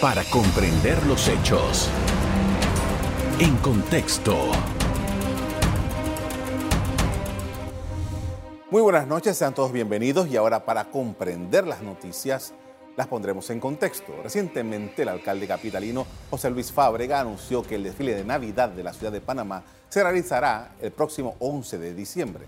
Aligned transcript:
para 0.00 0.22
comprender 0.24 1.04
los 1.06 1.26
hechos. 1.26 1.90
En 3.40 3.56
contexto. 3.56 4.36
Muy 8.70 8.80
buenas 8.80 9.08
noches, 9.08 9.36
sean 9.36 9.54
todos 9.54 9.72
bienvenidos 9.72 10.28
y 10.28 10.36
ahora 10.36 10.64
para 10.64 10.84
comprender 10.84 11.66
las 11.66 11.82
noticias 11.82 12.54
las 12.96 13.08
pondremos 13.08 13.50
en 13.50 13.58
contexto. 13.58 14.12
Recientemente 14.22 15.02
el 15.02 15.08
alcalde 15.08 15.48
capitalino 15.48 16.06
José 16.30 16.50
Luis 16.50 16.70
Fábrega 16.70 17.20
anunció 17.20 17.62
que 17.62 17.74
el 17.74 17.82
desfile 17.82 18.14
de 18.14 18.24
Navidad 18.24 18.68
de 18.68 18.84
la 18.84 18.92
ciudad 18.92 19.12
de 19.12 19.20
Panamá 19.20 19.64
se 19.88 20.02
realizará 20.02 20.76
el 20.80 20.92
próximo 20.92 21.34
11 21.40 21.78
de 21.78 21.94
diciembre. 21.94 22.46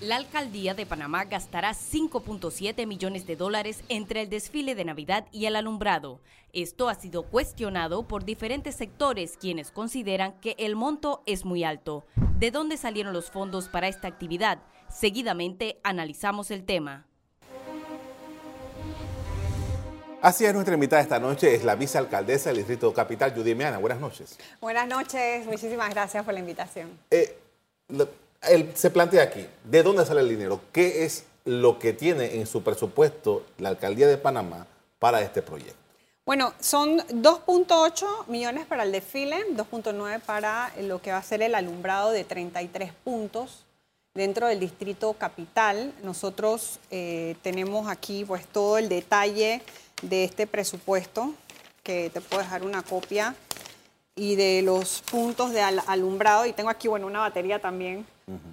La 0.00 0.16
alcaldía 0.16 0.72
de 0.72 0.86
Panamá 0.86 1.26
gastará 1.26 1.72
5.7 1.72 2.86
millones 2.86 3.26
de 3.26 3.36
dólares 3.36 3.84
entre 3.90 4.22
el 4.22 4.30
desfile 4.30 4.74
de 4.74 4.86
Navidad 4.86 5.26
y 5.30 5.44
el 5.44 5.56
alumbrado. 5.56 6.20
Esto 6.54 6.88
ha 6.88 6.94
sido 6.94 7.24
cuestionado 7.24 8.08
por 8.08 8.24
diferentes 8.24 8.74
sectores 8.76 9.36
quienes 9.38 9.70
consideran 9.70 10.40
que 10.40 10.56
el 10.58 10.74
monto 10.74 11.22
es 11.26 11.44
muy 11.44 11.64
alto. 11.64 12.06
¿De 12.38 12.50
dónde 12.50 12.78
salieron 12.78 13.12
los 13.12 13.30
fondos 13.30 13.68
para 13.68 13.88
esta 13.88 14.08
actividad? 14.08 14.60
Seguidamente 14.88 15.78
analizamos 15.82 16.50
el 16.50 16.64
tema. 16.64 17.06
Así 20.22 20.46
es, 20.46 20.54
nuestra 20.54 20.72
invitada 20.72 21.02
esta 21.02 21.18
noche 21.18 21.54
es 21.54 21.62
la 21.62 21.74
vicealcaldesa 21.74 22.48
del 22.48 22.58
Distrito 22.58 22.94
Capital, 22.94 23.34
Judy 23.34 23.54
Meana. 23.54 23.76
Buenas 23.76 24.00
noches. 24.00 24.38
Buenas 24.62 24.88
noches, 24.88 25.44
muchísimas 25.44 25.90
gracias 25.90 26.24
por 26.24 26.32
la 26.32 26.40
invitación. 26.40 26.88
Eh, 27.10 27.38
se 28.74 28.90
plantea 28.90 29.22
aquí, 29.22 29.46
¿de 29.64 29.82
dónde 29.82 30.04
sale 30.06 30.20
el 30.20 30.28
dinero? 30.28 30.60
¿Qué 30.72 31.04
es 31.04 31.24
lo 31.44 31.78
que 31.78 31.92
tiene 31.92 32.36
en 32.36 32.46
su 32.46 32.62
presupuesto 32.62 33.44
la 33.58 33.70
alcaldía 33.70 34.06
de 34.06 34.16
Panamá 34.16 34.66
para 34.98 35.20
este 35.20 35.42
proyecto? 35.42 35.76
Bueno, 36.24 36.54
son 36.60 36.98
2.8 36.98 38.26
millones 38.28 38.66
para 38.66 38.84
el 38.84 38.92
desfile, 38.92 39.36
2.9 39.54 40.20
para 40.20 40.72
lo 40.80 41.00
que 41.02 41.10
va 41.12 41.18
a 41.18 41.22
ser 41.22 41.42
el 41.42 41.54
alumbrado 41.54 42.10
de 42.12 42.24
33 42.24 42.92
puntos 42.92 43.64
dentro 44.14 44.46
del 44.46 44.60
distrito 44.60 45.12
capital. 45.14 45.92
Nosotros 46.02 46.78
eh, 46.90 47.36
tenemos 47.42 47.88
aquí 47.88 48.24
pues 48.24 48.46
todo 48.46 48.78
el 48.78 48.88
detalle 48.88 49.62
de 50.02 50.24
este 50.24 50.46
presupuesto, 50.46 51.34
que 51.82 52.10
te 52.10 52.20
puedo 52.20 52.42
dejar 52.42 52.62
una 52.62 52.82
copia, 52.82 53.34
y 54.14 54.36
de 54.36 54.62
los 54.62 55.02
puntos 55.10 55.52
de 55.52 55.62
alumbrado. 55.62 56.46
Y 56.46 56.52
tengo 56.52 56.70
aquí, 56.70 56.88
bueno, 56.88 57.06
una 57.06 57.20
batería 57.20 57.58
también 57.58 58.06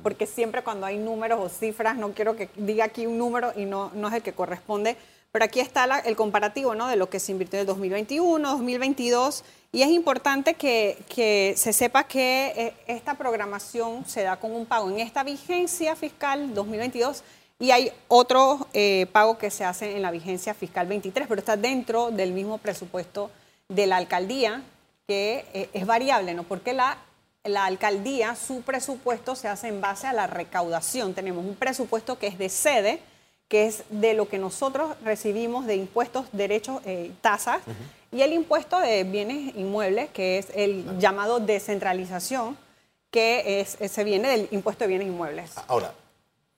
porque 0.03 0.25
siempre 0.25 0.63
cuando 0.63 0.85
hay 0.85 0.97
números 0.97 1.39
o 1.41 1.49
cifras, 1.49 1.97
no 1.97 2.13
quiero 2.13 2.35
que 2.35 2.49
diga 2.55 2.85
aquí 2.85 3.05
un 3.05 3.17
número 3.17 3.51
y 3.55 3.65
no, 3.65 3.91
no 3.93 4.07
es 4.07 4.13
el 4.13 4.21
que 4.21 4.33
corresponde, 4.33 4.97
pero 5.31 5.45
aquí 5.45 5.59
está 5.59 5.99
el 5.99 6.15
comparativo 6.15 6.73
¿no? 6.75 6.87
de 6.87 6.95
lo 6.95 7.09
que 7.09 7.19
se 7.19 7.31
invirtió 7.31 7.59
en 7.59 7.61
el 7.61 7.67
2021, 7.67 8.49
2022, 8.49 9.43
y 9.71 9.81
es 9.81 9.89
importante 9.89 10.53
que, 10.53 10.97
que, 11.13 11.53
se 11.57 11.73
sepa 11.73 12.05
que 12.05 12.53
eh, 12.55 12.73
esta 12.87 13.15
programación 13.15 14.05
se 14.05 14.23
da 14.23 14.37
con 14.37 14.53
un 14.53 14.65
pago 14.65 14.89
en 14.89 14.99
esta 14.99 15.23
vigencia 15.23 15.95
fiscal 15.95 16.53
2022 16.53 17.23
y 17.59 17.71
hay 17.71 17.91
otro 18.07 18.67
eh, 18.73 19.07
pago 19.11 19.37
que 19.37 19.49
se 19.49 19.65
hace 19.65 19.95
en 19.95 20.03
la 20.03 20.11
vigencia 20.11 20.53
fiscal 20.53 20.87
23, 20.87 21.27
pero 21.27 21.39
está 21.39 21.57
dentro 21.57 22.11
del 22.11 22.31
mismo 22.31 22.59
presupuesto 22.59 23.31
de 23.67 23.87
la 23.87 23.97
alcaldía, 23.97 24.61
que 25.07 25.45
eh, 25.53 25.69
es 25.73 25.85
variable, 25.85 26.33
¿no? 26.33 26.43
Porque 26.43 26.73
la 26.73 26.97
la 27.47 27.65
alcaldía, 27.65 28.35
su 28.35 28.61
presupuesto 28.61 29.35
se 29.35 29.47
hace 29.47 29.67
en 29.67 29.81
base 29.81 30.07
a 30.07 30.13
la 30.13 30.27
recaudación. 30.27 31.13
Tenemos 31.13 31.45
un 31.45 31.55
presupuesto 31.55 32.17
que 32.17 32.27
es 32.27 32.37
de 32.37 32.49
sede, 32.49 32.99
que 33.47 33.65
es 33.67 33.83
de 33.89 34.13
lo 34.13 34.27
que 34.27 34.37
nosotros 34.37 34.95
recibimos 35.03 35.65
de 35.65 35.75
impuestos, 35.75 36.25
derechos, 36.31 36.81
eh, 36.85 37.11
tasas, 37.21 37.61
y 38.11 38.21
el 38.21 38.33
impuesto 38.33 38.79
de 38.79 39.03
bienes 39.03 39.55
inmuebles, 39.55 40.09
que 40.09 40.37
es 40.37 40.47
el 40.53 40.99
llamado 40.99 41.39
descentralización, 41.39 42.57
que 43.11 43.61
es, 43.61 43.77
se 43.91 44.03
viene 44.03 44.29
del 44.29 44.47
impuesto 44.51 44.83
de 44.83 44.89
bienes 44.89 45.07
inmuebles. 45.07 45.51
Ahora, 45.67 45.93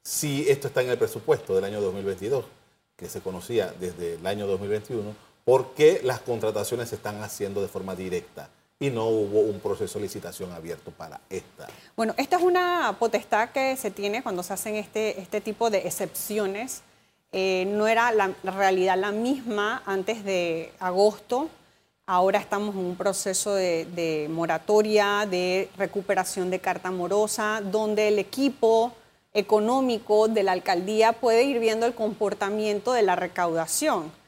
si 0.02 0.50
esto 0.50 0.68
está 0.68 0.82
en 0.82 0.90
el 0.90 0.98
presupuesto 0.98 1.56
del 1.56 1.66
año 1.66 1.82
2022, 1.82 2.46
que 2.96 3.08
se 3.08 3.22
conocía 3.22 3.74
desde 3.80 4.16
el 4.16 4.26
año 4.26 4.48
2021, 4.48 5.16
¿por 5.46 5.74
qué 5.74 6.02
las 6.04 6.20
contrataciones 6.20 6.90
se 6.90 6.96
están 6.96 7.22
haciendo 7.24 7.62
de 7.62 7.68
forma 7.68 7.96
directa? 7.96 8.50
Y 8.80 8.90
no 8.90 9.08
hubo 9.08 9.42
un 9.42 9.60
proceso 9.60 10.00
de 10.00 10.04
licitación 10.04 10.54
abierto 10.54 10.92
para 10.92 11.20
esta. 11.30 11.68
Bueno, 11.98 12.14
esta 12.18 12.38
es 12.38 12.44
una 12.44 12.96
potestad 12.98 13.50
que 13.50 13.76
se 13.76 13.92
tiene 13.92 14.24
cuando 14.24 14.42
se 14.42 14.54
hacen 14.54 14.76
este, 14.76 15.20
este 15.20 15.42
tipo 15.42 15.70
de 15.70 15.80
excepciones. 15.80 16.82
Eh, 17.34 17.66
no 17.68 17.88
era 17.88 18.12
la, 18.14 18.34
realidad 18.44 18.98
la 18.98 19.12
misma 19.12 19.84
antes 19.86 20.24
de 20.24 20.72
agosto. 20.80 21.50
Ahora 22.06 22.40
estamos 22.40 22.74
en 22.74 22.82
un 22.86 22.96
proceso 22.96 23.54
de, 23.54 23.86
de 23.86 24.28
moratoria, 24.30 25.28
de 25.30 25.70
recuperación 25.78 26.50
de 26.50 26.60
carta 26.60 26.90
morosa, 26.90 27.62
donde 27.62 28.08
el 28.08 28.18
equipo 28.18 28.94
económico 29.34 30.30
de 30.30 30.42
la 30.42 30.54
alcaldía 30.54 31.12
puede 31.12 31.44
ir 31.44 31.60
viendo 31.60 31.86
el 31.86 31.94
comportamiento 31.94 32.94
de 32.94 33.04
la 33.04 33.16
recaudación 33.16 34.19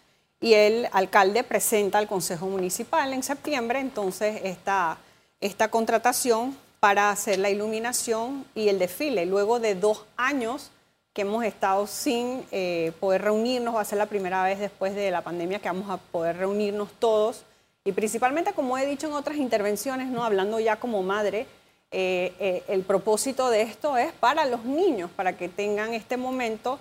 y 0.41 0.55
el 0.55 0.89
alcalde 0.91 1.43
presenta 1.43 1.99
al 1.99 2.07
Consejo 2.07 2.47
Municipal 2.47 3.13
en 3.13 3.21
septiembre 3.21 3.79
entonces 3.79 4.41
esta, 4.43 4.97
esta 5.39 5.69
contratación 5.69 6.57
para 6.79 7.11
hacer 7.11 7.37
la 7.37 7.51
iluminación 7.51 8.43
y 8.55 8.67
el 8.67 8.79
desfile. 8.79 9.27
Luego 9.27 9.59
de 9.59 9.75
dos 9.75 10.03
años 10.17 10.71
que 11.13 11.21
hemos 11.21 11.45
estado 11.45 11.85
sin 11.85 12.43
eh, 12.51 12.91
poder 12.99 13.21
reunirnos, 13.21 13.75
va 13.75 13.81
a 13.81 13.85
ser 13.85 13.99
la 13.99 14.07
primera 14.07 14.43
vez 14.43 14.59
después 14.59 14.95
de 14.95 15.11
la 15.11 15.21
pandemia 15.21 15.59
que 15.59 15.69
vamos 15.69 15.89
a 15.89 15.97
poder 15.97 16.37
reunirnos 16.37 16.89
todos 16.97 17.43
y 17.83 17.91
principalmente, 17.91 18.53
como 18.53 18.77
he 18.77 18.85
dicho 18.85 19.07
en 19.07 19.13
otras 19.13 19.37
intervenciones, 19.37 20.07
no 20.07 20.23
hablando 20.23 20.59
ya 20.59 20.77
como 20.77 21.03
madre, 21.03 21.47
eh, 21.91 22.33
eh, 22.39 22.63
el 22.67 22.83
propósito 22.83 23.49
de 23.49 23.63
esto 23.63 23.97
es 23.97 24.13
para 24.13 24.45
los 24.45 24.63
niños, 24.63 25.11
para 25.15 25.33
que 25.33 25.49
tengan 25.49 25.93
este 25.93 26.15
momento 26.15 26.79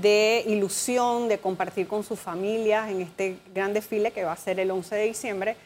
de 0.00 0.44
ilusión, 0.46 1.28
de 1.28 1.38
compartir 1.38 1.86
con 1.86 2.04
sus 2.04 2.18
familias 2.18 2.90
en 2.90 3.02
este 3.02 3.38
gran 3.54 3.72
desfile 3.74 4.10
que 4.10 4.24
va 4.24 4.32
a 4.32 4.36
ser 4.36 4.60
el 4.60 4.70
11 4.70 4.94
de 4.94 5.04
diciembre. 5.04 5.56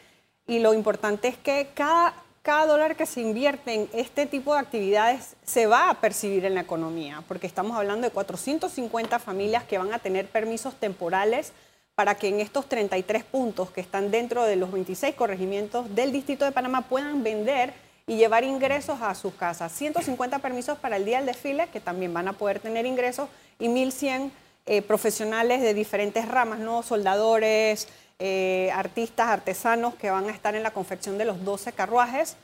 Y 0.45 0.59
lo 0.59 0.73
importante 0.73 1.27
es 1.27 1.37
que 1.37 1.69
cada, 1.73 2.13
cada 2.41 2.65
dólar 2.65 2.95
que 2.95 3.05
se 3.05 3.21
invierte 3.21 3.73
en 3.73 3.89
este 3.93 4.25
tipo 4.25 4.53
de 4.53 4.59
actividades 4.59 5.35
se 5.45 5.67
va 5.67 5.89
a 5.89 6.01
percibir 6.01 6.45
en 6.45 6.55
la 6.55 6.61
economía, 6.61 7.23
porque 7.27 7.47
estamos 7.47 7.77
hablando 7.77 8.07
de 8.07 8.13
450 8.13 9.19
familias 9.19 9.63
que 9.63 9.77
van 9.77 9.93
a 9.93 9.99
tener 9.99 10.27
permisos 10.27 10.75
temporales 10.75 11.53
para 11.95 12.15
que 12.15 12.27
en 12.27 12.39
estos 12.39 12.69
33 12.69 13.23
puntos 13.23 13.71
que 13.71 13.81
están 13.81 14.11
dentro 14.11 14.43
de 14.43 14.55
los 14.55 14.71
26 14.71 15.15
corregimientos 15.15 15.95
del 15.95 16.11
Distrito 16.11 16.45
de 16.45 16.51
Panamá 16.51 16.83
puedan 16.83 17.23
vender 17.23 17.73
y 18.05 18.15
llevar 18.15 18.45
ingresos 18.45 19.01
a 19.01 19.13
sus 19.15 19.33
casas. 19.33 19.71
150 19.73 20.39
permisos 20.39 20.77
para 20.77 20.95
el 20.95 21.05
día 21.05 21.17
del 21.17 21.25
desfile, 21.25 21.67
que 21.73 21.81
también 21.81 22.13
van 22.13 22.29
a 22.29 22.33
poder 22.33 22.59
tener 22.59 22.85
ingresos, 22.85 23.27
y 23.59 23.67
1.100 23.67 24.31
eh, 24.65 24.81
profesionales 24.81 25.61
de 25.61 25.73
diferentes 25.73 26.27
ramas, 26.27 26.59
¿no? 26.59 26.83
soldadores, 26.83 27.87
eh, 28.19 28.69
artistas, 28.73 29.27
artesanos 29.29 29.95
que 29.95 30.09
van 30.09 30.27
a 30.27 30.31
estar 30.31 30.55
en 30.55 30.63
la 30.63 30.71
confección 30.71 31.17
de 31.17 31.25
los 31.25 31.43
12 31.45 31.71
carruajes 31.73 32.35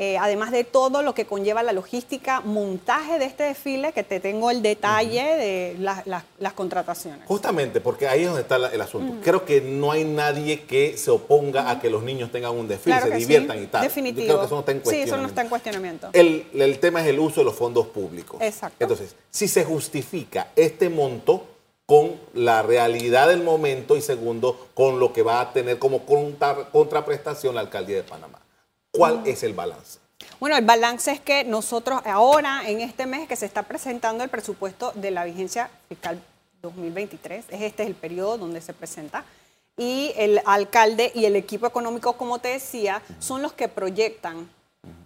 eh, 0.00 0.16
además 0.16 0.52
de 0.52 0.62
todo 0.62 1.02
lo 1.02 1.12
que 1.12 1.26
conlleva 1.26 1.64
la 1.64 1.72
logística, 1.72 2.40
montaje 2.40 3.18
de 3.18 3.24
este 3.24 3.42
desfile, 3.42 3.92
que 3.92 4.04
te 4.04 4.20
tengo 4.20 4.50
el 4.52 4.62
detalle 4.62 5.24
de 5.24 5.76
las 5.78 6.52
contrataciones. 6.52 7.26
Justamente, 7.26 7.80
porque 7.80 8.06
ahí 8.06 8.20
es 8.20 8.26
donde 8.26 8.42
está 8.42 8.56
el 8.56 8.80
asunto. 8.80 9.16
Creo 9.24 9.44
que 9.44 9.60
no 9.60 9.90
hay 9.90 10.04
nadie 10.04 10.62
que 10.62 10.96
se 10.96 11.10
oponga 11.10 11.68
a 11.70 11.80
que 11.80 11.90
los 11.90 12.04
niños 12.04 12.30
tengan 12.30 12.52
un 12.52 12.68
desfile, 12.68 13.00
se 13.00 13.10
diviertan 13.10 13.60
y 13.60 13.66
tal. 13.66 13.82
Definitivo. 13.82 14.26
creo 14.26 14.38
que 14.38 14.46
eso 14.46 14.54
no 14.54 14.60
está 14.60 14.72
en 14.72 14.78
cuestionamiento. 14.78 14.90
Sí, 14.90 15.14
eso 15.14 15.20
no 15.20 15.28
está 15.28 15.42
en 15.42 15.48
cuestionamiento. 15.48 16.10
El, 16.12 16.46
el 16.54 16.78
tema 16.78 17.00
es 17.00 17.08
el 17.08 17.18
uso 17.18 17.40
de 17.40 17.44
los 17.44 17.56
fondos 17.56 17.88
públicos. 17.88 18.40
Exacto. 18.40 18.76
Entonces, 18.78 19.16
si 19.30 19.48
se 19.48 19.64
justifica 19.64 20.52
este 20.54 20.88
monto 20.88 21.44
con 21.86 22.20
la 22.34 22.62
realidad 22.62 23.28
del 23.28 23.42
momento 23.42 23.96
y 23.96 24.02
segundo, 24.02 24.68
con 24.74 25.00
lo 25.00 25.12
que 25.12 25.22
va 25.22 25.40
a 25.40 25.52
tener 25.52 25.78
como 25.78 26.04
contraprestación 26.70 27.54
la 27.54 27.62
alcaldía 27.62 27.96
de 27.96 28.02
Panamá. 28.02 28.38
¿Cuál 28.98 29.22
es 29.26 29.44
el 29.44 29.52
balance? 29.52 30.00
Bueno, 30.40 30.56
el 30.56 30.64
balance 30.64 31.12
es 31.12 31.20
que 31.20 31.44
nosotros 31.44 32.02
ahora, 32.04 32.68
en 32.68 32.80
este 32.80 33.06
mes 33.06 33.28
que 33.28 33.36
se 33.36 33.46
está 33.46 33.62
presentando 33.62 34.24
el 34.24 34.28
presupuesto 34.28 34.90
de 34.96 35.12
la 35.12 35.24
vigencia 35.24 35.70
fiscal 35.88 36.20
2023, 36.62 37.44
es 37.48 37.62
este 37.62 37.84
es 37.84 37.88
el 37.88 37.94
periodo 37.94 38.38
donde 38.38 38.60
se 38.60 38.74
presenta, 38.74 39.24
y 39.76 40.12
el 40.16 40.40
alcalde 40.44 41.12
y 41.14 41.26
el 41.26 41.36
equipo 41.36 41.68
económico, 41.68 42.14
como 42.14 42.40
te 42.40 42.48
decía, 42.48 43.00
son 43.20 43.40
los 43.40 43.52
que 43.52 43.68
proyectan 43.68 44.50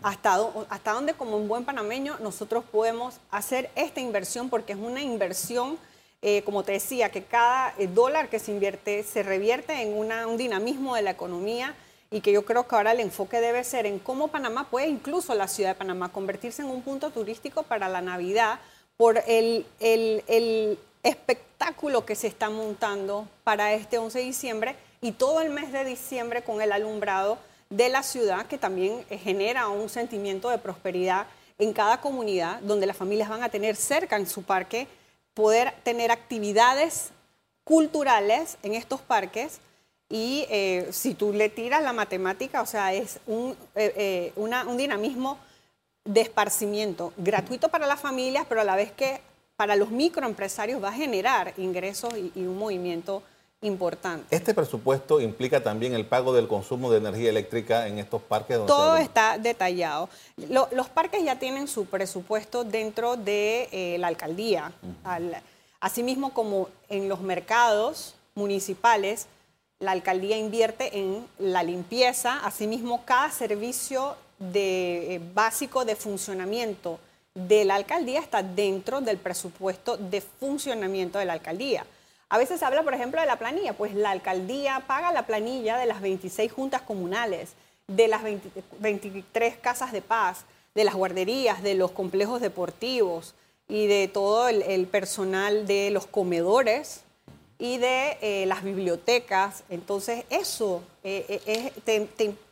hasta, 0.02 0.40
hasta 0.70 0.92
dónde 0.92 1.12
como 1.12 1.36
un 1.36 1.46
buen 1.46 1.66
panameño 1.66 2.16
nosotros 2.20 2.64
podemos 2.64 3.16
hacer 3.30 3.70
esta 3.74 4.00
inversión, 4.00 4.48
porque 4.48 4.72
es 4.72 4.78
una 4.78 5.02
inversión, 5.02 5.76
eh, 6.22 6.40
como 6.44 6.62
te 6.62 6.72
decía, 6.72 7.10
que 7.10 7.24
cada 7.24 7.74
eh, 7.76 7.88
dólar 7.88 8.30
que 8.30 8.38
se 8.38 8.52
invierte 8.52 9.02
se 9.02 9.22
revierte 9.22 9.82
en 9.82 9.94
un 9.94 10.38
dinamismo 10.38 10.96
de 10.96 11.02
la 11.02 11.10
economía 11.10 11.74
y 12.12 12.20
que 12.20 12.30
yo 12.30 12.44
creo 12.44 12.68
que 12.68 12.76
ahora 12.76 12.92
el 12.92 13.00
enfoque 13.00 13.40
debe 13.40 13.64
ser 13.64 13.86
en 13.86 13.98
cómo 13.98 14.28
Panamá 14.28 14.68
puede, 14.70 14.86
incluso 14.86 15.34
la 15.34 15.48
ciudad 15.48 15.70
de 15.70 15.74
Panamá, 15.76 16.12
convertirse 16.12 16.60
en 16.60 16.68
un 16.68 16.82
punto 16.82 17.10
turístico 17.10 17.62
para 17.62 17.88
la 17.88 18.02
Navidad 18.02 18.60
por 18.98 19.22
el, 19.26 19.66
espectáculo 21.02 22.06
que 22.06 22.14
se 22.14 22.28
está 22.28 22.48
montando 22.48 23.26
para 23.42 23.72
este 23.72 23.98
11 23.98 24.20
de 24.20 24.24
diciembre 24.24 24.76
y 25.00 25.10
todo 25.10 25.40
el 25.40 25.50
mes 25.50 25.72
de 25.72 25.84
diciembre 25.84 26.42
con 26.42 26.62
el 26.62 26.70
alumbrado 26.70 27.38
de 27.70 27.88
la 27.88 28.04
ciudad 28.04 28.46
que 28.46 28.56
también 28.56 29.04
genera 29.08 29.68
un 29.68 29.88
sentimiento 29.88 30.48
de 30.48 30.58
prosperidad 30.58 31.26
en 31.58 31.72
cada 31.72 32.00
comunidad 32.00 32.60
donde 32.60 32.86
las 32.86 32.96
familias 32.96 33.28
van 33.28 33.42
a 33.42 33.48
tener 33.48 33.74
cerca 33.74 34.14
en 34.14 34.28
su 34.28 34.44
parque 34.44 34.86
poder 35.34 35.74
tener 35.82 36.12
actividades 36.12 37.10
culturales 37.64 38.58
en 38.62 38.74
estos 38.74 39.00
parques 39.00 39.58
y 40.12 40.44
eh, 40.50 40.88
si 40.92 41.14
tú 41.14 41.32
le 41.32 41.48
tiras 41.48 41.82
la 41.82 41.94
matemática, 41.94 42.60
o 42.60 42.66
sea, 42.66 42.92
es 42.92 43.18
un, 43.26 43.56
eh, 43.74 43.94
eh, 43.96 44.32
un 44.36 44.76
dinamismo 44.76 45.38
de 46.04 46.20
esparcimiento 46.20 47.14
gratuito 47.16 47.70
para 47.70 47.86
las 47.86 47.98
familias, 47.98 48.44
pero 48.46 48.60
a 48.60 48.64
la 48.64 48.76
vez 48.76 48.92
que 48.92 49.22
para 49.56 49.74
los 49.74 49.90
microempresarios 49.90 50.84
va 50.84 50.90
a 50.90 50.92
generar 50.92 51.54
ingresos 51.56 52.12
y, 52.14 52.40
un 52.42 52.58
movimiento 52.58 53.22
importante. 53.62 54.36
¿Este 54.36 54.52
presupuesto 54.52 55.18
implica 55.18 55.62
también 55.62 55.94
el 55.94 56.04
pago 56.04 56.34
del 56.34 56.46
consumo 56.46 56.90
de 56.90 56.98
energía 56.98 57.30
eléctrica 57.30 57.88
en 57.88 57.98
estos 57.98 58.20
parques? 58.20 58.58
Todo 58.66 58.98
está 58.98 59.38
detallado. 59.38 60.10
los 60.36 60.90
parques 60.90 61.24
ya 61.24 61.38
tienen 61.38 61.68
su 61.68 61.86
presupuesto 61.86 62.64
dentro 62.64 63.16
de 63.16 63.96
la 63.98 64.08
alcaldía. 64.08 64.72
asimismo 65.80 66.34
como 66.34 66.68
en 66.90 67.08
los 67.08 67.22
mercados 67.22 68.14
municipales, 68.34 69.26
la 69.82 69.90
alcaldía 69.90 70.36
invierte 70.36 70.96
en 70.96 71.26
la 71.40 71.64
limpieza, 71.64 72.38
asimismo 72.44 73.04
cada 73.04 73.32
servicio 73.32 74.14
eh, 74.54 75.20
básico 75.34 75.84
de 75.84 75.96
funcionamiento 75.96 77.00
de 77.34 77.64
la 77.64 77.74
alcaldía 77.74 78.20
está 78.20 78.44
dentro 78.44 79.00
del 79.00 79.18
presupuesto 79.18 79.96
de 79.96 80.20
funcionamiento 80.20 81.18
de 81.18 81.24
la 81.24 81.32
alcaldía. 81.32 81.84
A 82.28 82.38
veces 82.38 82.60
se 82.60 82.64
habla, 82.64 82.84
por 82.84 82.94
ejemplo, 82.94 83.20
de 83.20 83.26
la 83.26 83.40
planilla, 83.40 83.72
pues 83.72 83.92
la 83.94 84.10
alcaldía 84.10 84.84
paga 84.86 85.12
la 85.12 85.26
planilla 85.26 85.76
de 85.76 85.86
las 85.86 86.00
26 86.00 86.52
juntas 86.52 86.82
comunales, 86.82 87.54
de 87.88 88.06
las 88.06 88.22
23 88.78 89.56
casas 89.56 89.90
de 89.90 90.00
paz, 90.00 90.44
de 90.76 90.84
las 90.84 90.94
guarderías, 90.94 91.60
de 91.62 91.74
los 91.74 91.90
complejos 91.90 92.40
deportivos 92.40 93.34
y 93.68 93.88
de 93.88 94.06
todo 94.06 94.48
el 94.48 94.86
personal 94.86 95.66
de 95.66 95.90
los 95.90 96.06
comedores 96.06 97.02
y 97.62 97.78
de 97.78 98.18
eh, 98.20 98.44
las 98.46 98.64
bibliotecas. 98.64 99.62
Entonces, 99.70 100.24
eso 100.30 100.82
eh, 101.04 101.40
eh, 101.86 102.08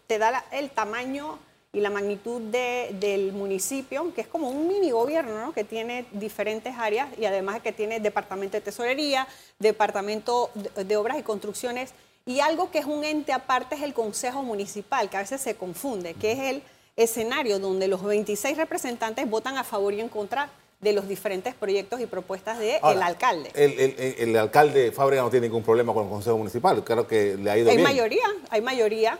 te, 0.06 0.18
da 0.20 0.44
el 0.52 0.70
tamaño 0.70 1.36
y 1.72 1.80
la 1.80 1.90
magnitud 1.90 2.40
del 2.42 3.32
municipio, 3.32 4.14
que 4.14 4.20
es 4.20 4.28
como 4.28 4.48
un 4.48 4.68
mini 4.68 4.92
gobierno, 4.92 5.52
que 5.52 5.64
tiene 5.64 6.06
diferentes 6.12 6.76
áreas 6.78 7.08
y 7.18 7.24
además 7.24 7.60
que 7.60 7.72
tiene 7.72 7.98
departamento 7.98 8.56
de 8.56 8.60
tesorería, 8.60 9.26
departamento 9.58 10.50
de, 10.54 10.96
obras 10.96 11.18
y 11.18 11.24
construcciones, 11.24 11.92
y 12.24 12.38
algo 12.38 12.70
que 12.70 12.78
es 12.78 12.86
un 12.86 13.02
ente 13.02 13.32
aparte 13.32 13.74
es 13.74 13.82
el 13.82 13.94
Consejo 13.94 14.44
Municipal, 14.44 15.10
que 15.10 15.16
a 15.16 15.20
veces 15.20 15.40
se 15.40 15.56
confunde, 15.56 16.14
que 16.14 16.32
es 16.32 16.38
el 16.38 16.62
escenario 16.94 17.58
donde 17.58 17.88
los 17.88 18.04
26 18.04 18.56
representantes 18.56 19.28
votan 19.28 19.58
a 19.58 19.64
favor 19.64 19.92
y 19.92 20.00
en 20.00 20.08
contra 20.08 20.50
de 20.80 20.92
los 20.94 21.08
diferentes 21.08 21.54
proyectos 21.54 22.00
y 22.00 22.06
propuestas 22.06 22.58
del 22.58 23.02
alcalde. 23.02 23.50
El, 23.54 24.36
alcalde 24.36 24.92
Fábrega 24.92 25.22
no 25.22 25.30
tiene 25.30 25.48
ningún 25.48 25.62
problema 25.62 25.92
con 25.92 26.04
el 26.04 26.10
Consejo 26.10 26.38
Municipal, 26.38 26.82
creo 26.82 27.06
que 27.06 27.36
le 27.36 27.50
ha 27.50 27.58
ido 27.58 27.70
hay 27.70 27.76
bien. 27.76 27.88
Mayoría, 27.88 28.26
hay 28.48 28.60
mayoría 28.62 29.18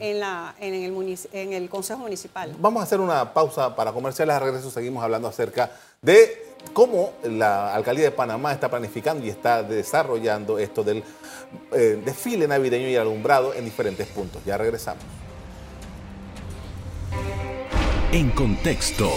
en, 0.00 0.20
la, 0.20 0.54
en, 0.58 0.74
el 0.74 1.18
en 1.32 1.52
el 1.52 1.68
Consejo 1.68 2.00
Municipal. 2.00 2.54
Vamos 2.58 2.80
a 2.80 2.84
hacer 2.84 3.00
una 3.00 3.34
pausa 3.34 3.76
para 3.76 3.92
comerciales, 3.92 4.34
a 4.34 4.38
regreso 4.38 4.70
seguimos 4.70 5.04
hablando 5.04 5.28
acerca 5.28 5.70
de 6.00 6.46
cómo 6.72 7.12
la 7.24 7.74
Alcaldía 7.74 8.04
de 8.04 8.10
Panamá 8.12 8.52
está 8.52 8.70
planificando 8.70 9.24
y 9.26 9.28
está 9.28 9.62
desarrollando 9.62 10.58
esto 10.58 10.82
del 10.82 11.04
eh, 11.72 12.00
desfile 12.02 12.48
navideño 12.48 12.88
y 12.88 12.96
alumbrado 12.96 13.52
en 13.52 13.66
diferentes 13.66 14.06
puntos. 14.08 14.42
Ya 14.46 14.56
regresamos. 14.56 15.04
En 18.12 18.30
contexto. 18.30 19.10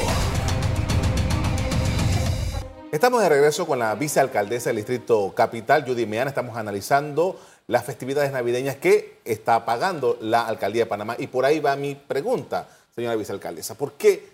Estamos 2.95 3.21
de 3.21 3.27
regreso 3.27 3.67
con 3.67 3.77
la 3.77 3.93
vicealcaldesa 3.93 4.69
del 4.69 4.77
Distrito 4.77 5.33
Capital, 5.35 5.83
Judy 5.85 6.05
Meana. 6.05 6.29
Estamos 6.29 6.55
analizando 6.55 7.37
las 7.67 7.83
festividades 7.83 8.31
navideñas 8.31 8.77
que 8.77 9.17
está 9.25 9.65
pagando 9.65 10.17
la 10.21 10.47
Alcaldía 10.47 10.83
de 10.83 10.85
Panamá. 10.85 11.17
Y 11.19 11.27
por 11.27 11.43
ahí 11.43 11.59
va 11.59 11.75
mi 11.75 11.95
pregunta, 11.95 12.69
señora 12.95 13.17
vicealcaldesa. 13.17 13.75
¿Por 13.75 13.95
qué 13.95 14.29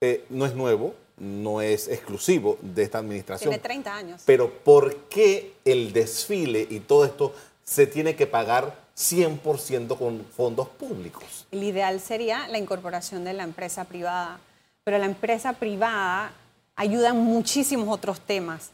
eh, 0.00 0.24
no 0.30 0.46
es 0.46 0.54
nuevo, 0.54 0.94
no 1.18 1.60
es 1.60 1.86
exclusivo 1.88 2.56
de 2.62 2.82
esta 2.82 2.96
administración? 2.96 3.50
Tiene 3.50 3.62
30 3.62 3.94
años. 3.94 4.22
Pero 4.24 4.54
¿por 4.54 4.96
qué 5.10 5.52
el 5.66 5.92
desfile 5.92 6.66
y 6.70 6.80
todo 6.80 7.04
esto 7.04 7.34
se 7.62 7.86
tiene 7.86 8.16
que 8.16 8.26
pagar 8.26 8.74
100% 8.96 9.98
con 9.98 10.24
fondos 10.34 10.70
públicos? 10.70 11.46
El 11.50 11.62
ideal 11.62 12.00
sería 12.00 12.48
la 12.48 12.56
incorporación 12.56 13.24
de 13.24 13.34
la 13.34 13.42
empresa 13.42 13.84
privada. 13.84 14.40
Pero 14.82 14.96
la 14.96 15.04
empresa 15.04 15.52
privada 15.52 16.32
ayudan 16.78 17.18
muchísimos 17.18 17.88
otros 17.88 18.20
temas. 18.20 18.70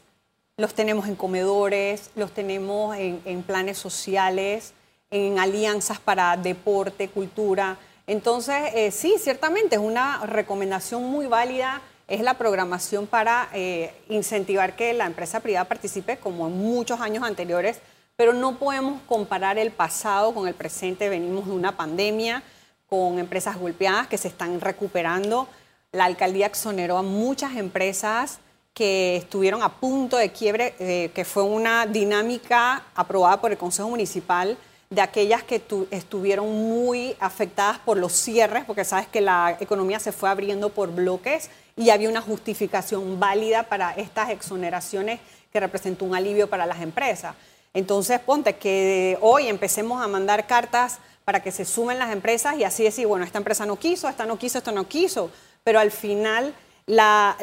Los 0.57 0.73
tenemos 0.73 1.07
en 1.07 1.15
comedores, 1.15 2.11
los 2.15 2.31
tenemos 2.31 2.95
en, 2.95 3.43
planes 3.43 3.77
sociales, 3.77 4.73
en 5.09 5.39
alianzas 5.39 5.99
para 5.99 6.37
deporte, 6.37 7.09
cultura. 7.09 7.77
Entonces, 8.07 8.55
eh, 8.75 8.91
sí, 8.91 9.15
ciertamente 9.19 9.75
es 9.75 9.81
una 9.81 10.25
recomendación 10.25 11.03
muy 11.03 11.25
válida, 11.25 11.81
es 12.07 12.21
la 12.21 12.35
programación 12.35 13.07
para 13.07 13.49
eh, 13.53 13.91
incentivar 14.07 14.75
que 14.75 14.93
la 14.93 15.07
empresa 15.07 15.39
privada 15.39 15.65
participe 15.65 16.17
como 16.17 16.47
en 16.47 16.57
muchos 16.57 17.01
años 17.01 17.23
anteriores, 17.23 17.79
pero 18.15 18.33
no 18.33 18.59
podemos 18.59 19.01
comparar 19.07 19.57
el 19.57 19.71
pasado 19.71 20.31
con 20.33 20.47
el 20.47 20.53
presente. 20.53 21.09
Venimos 21.09 21.47
de 21.47 21.53
una 21.53 21.75
pandemia 21.75 22.43
con 22.87 23.17
empresas 23.17 23.57
golpeadas 23.57 24.05
que 24.05 24.19
se 24.19 24.27
están 24.27 24.61
recuperando 24.61 25.49
la 25.95 26.05
alcaldía 26.05 26.47
exoneró 26.47 26.97
a 26.97 27.01
muchas 27.01 27.55
empresas 27.55 28.39
que 28.73 29.15
estuvieron 29.15 29.63
a 29.63 29.69
punto 29.69 30.17
de 30.17 30.31
quiebre, 30.33 30.75
eh, 30.79 31.09
que 31.15 31.23
fue 31.23 31.43
una 31.43 31.85
dinámica 31.85 32.83
aprobada 32.93 33.39
por 33.39 33.51
el 33.51 33.57
Consejo 33.57 33.89
Municipal 33.89 34.57
de 34.89 35.01
aquellas 35.01 35.43
que 35.43 35.63
estuvieron 35.91 36.51
muy 36.51 37.15
afectadas 37.19 37.79
por 37.79 37.97
los 37.97 38.11
cierres, 38.11 38.65
porque 38.65 38.83
sabes 38.83 39.07
que 39.07 39.21
la 39.21 39.57
economía 39.59 39.99
se 39.99 40.11
fue 40.11 40.29
abriendo 40.29 40.69
por 40.69 40.93
bloques 40.93 41.49
y 41.77 41.89
había 41.89 42.09
una 42.09 42.21
justificación 42.21 43.19
válida 43.19 43.63
para 43.63 43.91
estas 43.91 44.29
exoneraciones 44.29 45.21
que 45.51 45.59
representó 45.61 46.03
un 46.03 46.13
alivio 46.13 46.49
para 46.49 46.65
las 46.65 46.81
empresas. 46.81 47.35
Entonces, 47.73 48.19
ponte 48.19 48.57
que 48.57 49.17
hoy 49.21 49.47
empecemos 49.47 50.03
a 50.03 50.07
mandar 50.07 50.45
cartas 50.45 50.99
para 51.23 51.41
que 51.41 51.51
se 51.51 51.65
sumen 51.65 51.97
las 51.97 52.11
empresas 52.11 52.57
y 52.57 52.65
así 52.65 52.83
decir, 52.83 53.07
bueno, 53.07 53.25
esta 53.25 53.37
empresa 53.37 53.65
no 53.65 53.77
quiso, 53.77 54.07
esta 54.09 54.25
no 54.25 54.37
quiso, 54.37 54.57
esta 54.57 54.71
no 54.71 54.87
quiso 54.87 55.31
pero 55.65 55.79
al 55.79 55.91
final 55.91 56.53
la, 56.85 57.37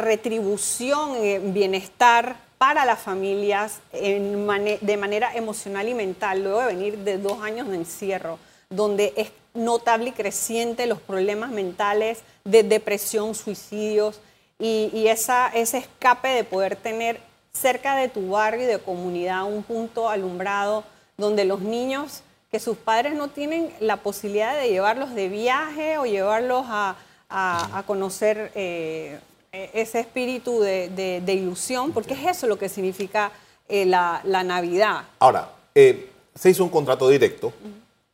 retribución 0.00 1.16
en 1.16 1.52
bienestar 1.52 2.36
para 2.56 2.86
las 2.86 2.98
familias 2.98 3.80
de 3.92 4.96
manera 4.98 5.34
emocional 5.34 5.86
y 5.86 5.94
mental, 5.94 6.42
luego 6.42 6.60
de 6.60 6.66
venir 6.66 6.98
de 6.98 7.18
dos 7.18 7.42
años 7.42 7.68
de 7.68 7.76
encierro, 7.76 8.38
donde 8.70 9.12
es 9.16 9.30
notable 9.52 10.08
y 10.08 10.12
creciente 10.12 10.86
los 10.86 10.98
problemas 10.98 11.50
mentales 11.50 12.20
de 12.44 12.62
depresión, 12.62 13.34
suicidios 13.34 14.18
y, 14.58 15.06
ese 15.06 15.78
escape 15.78 16.28
de 16.28 16.44
poder 16.44 16.76
tener 16.76 17.20
cerca 17.52 17.96
de 17.96 18.08
tu 18.08 18.30
barrio 18.30 18.62
y 18.62 18.66
de 18.66 18.78
comunidad 18.78 19.44
un 19.44 19.62
punto 19.62 20.08
alumbrado 20.08 20.84
donde 21.18 21.44
los 21.44 21.60
niños 21.60 22.22
que 22.50 22.60
sus 22.60 22.78
padres 22.78 23.14
no 23.14 23.28
tienen 23.28 23.74
la 23.80 23.98
posibilidad 23.98 24.58
de 24.58 24.70
llevarlos 24.70 25.14
de 25.14 25.28
viaje 25.28 25.98
o 25.98 26.06
llevarlos 26.06 26.64
a, 26.68 26.96
a, 27.28 27.82
conocer 27.86 28.52
eh, 28.54 29.18
e, 29.52 29.70
ese 29.74 30.00
espíritu 30.00 30.60
de, 30.60 31.22
ilusión, 31.26 31.92
porque 31.92 32.14
es 32.14 32.26
eso 32.26 32.46
lo 32.46 32.58
que 32.58 32.68
significa 32.68 33.32
eh, 33.68 33.86
la, 33.86 34.22
Navidad. 34.24 35.04
Ahora, 35.18 35.50
eh, 35.74 36.10
se 36.34 36.50
hizo 36.50 36.64
un 36.64 36.70
contrato 36.70 37.08
directo 37.08 37.52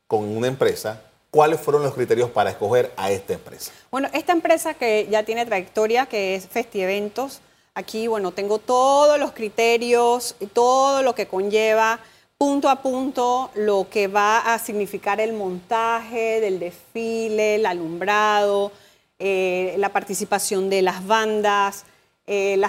con 0.07 0.25
una 0.37 0.47
empresa. 0.47 1.01
¿Cuáles 1.31 1.61
fueron 1.61 1.83
los 1.83 1.95
criterios 1.95 2.31
para 2.31 2.51
escoger 2.51 2.93
a 2.97 3.11
esta 3.11 3.33
empresa? 3.33 3.73
Bueno, 3.91 4.09
esta 4.13 4.33
empresa 4.33 4.75
que 4.75 5.09
ya 5.11 5.23
tiene 5.23 5.47
trayectoria, 5.47 6.05
que 6.05 6.35
es 6.35 6.47
Festieventos, 6.47 7.41
aquí, 7.75 8.07
bueno, 8.07 8.33
tengo 8.33 8.59
todos 8.59 9.19
los 9.19 9.33
criterios, 9.33 10.35
todo 10.53 11.03
lo 11.03 11.15
que 11.15 11.27
conlleva 11.27 12.01
punto 12.43 12.69
a 12.69 12.83
punto 12.83 13.53
lo 13.55 13.87
que 13.89 14.09
va 14.09 14.39
a 14.39 14.59
significar 14.59 15.21
el 15.21 15.33
montaje 15.33 16.41
del 16.41 16.59
desfile, 16.59 17.55
el 17.55 17.67
alumbrado, 17.67 18.73
eh, 19.19 19.75
la 19.79 19.91
participación 19.91 20.71
de 20.71 20.83
las 20.83 21.07
bandas, 21.07 21.85
eh, 22.27 22.61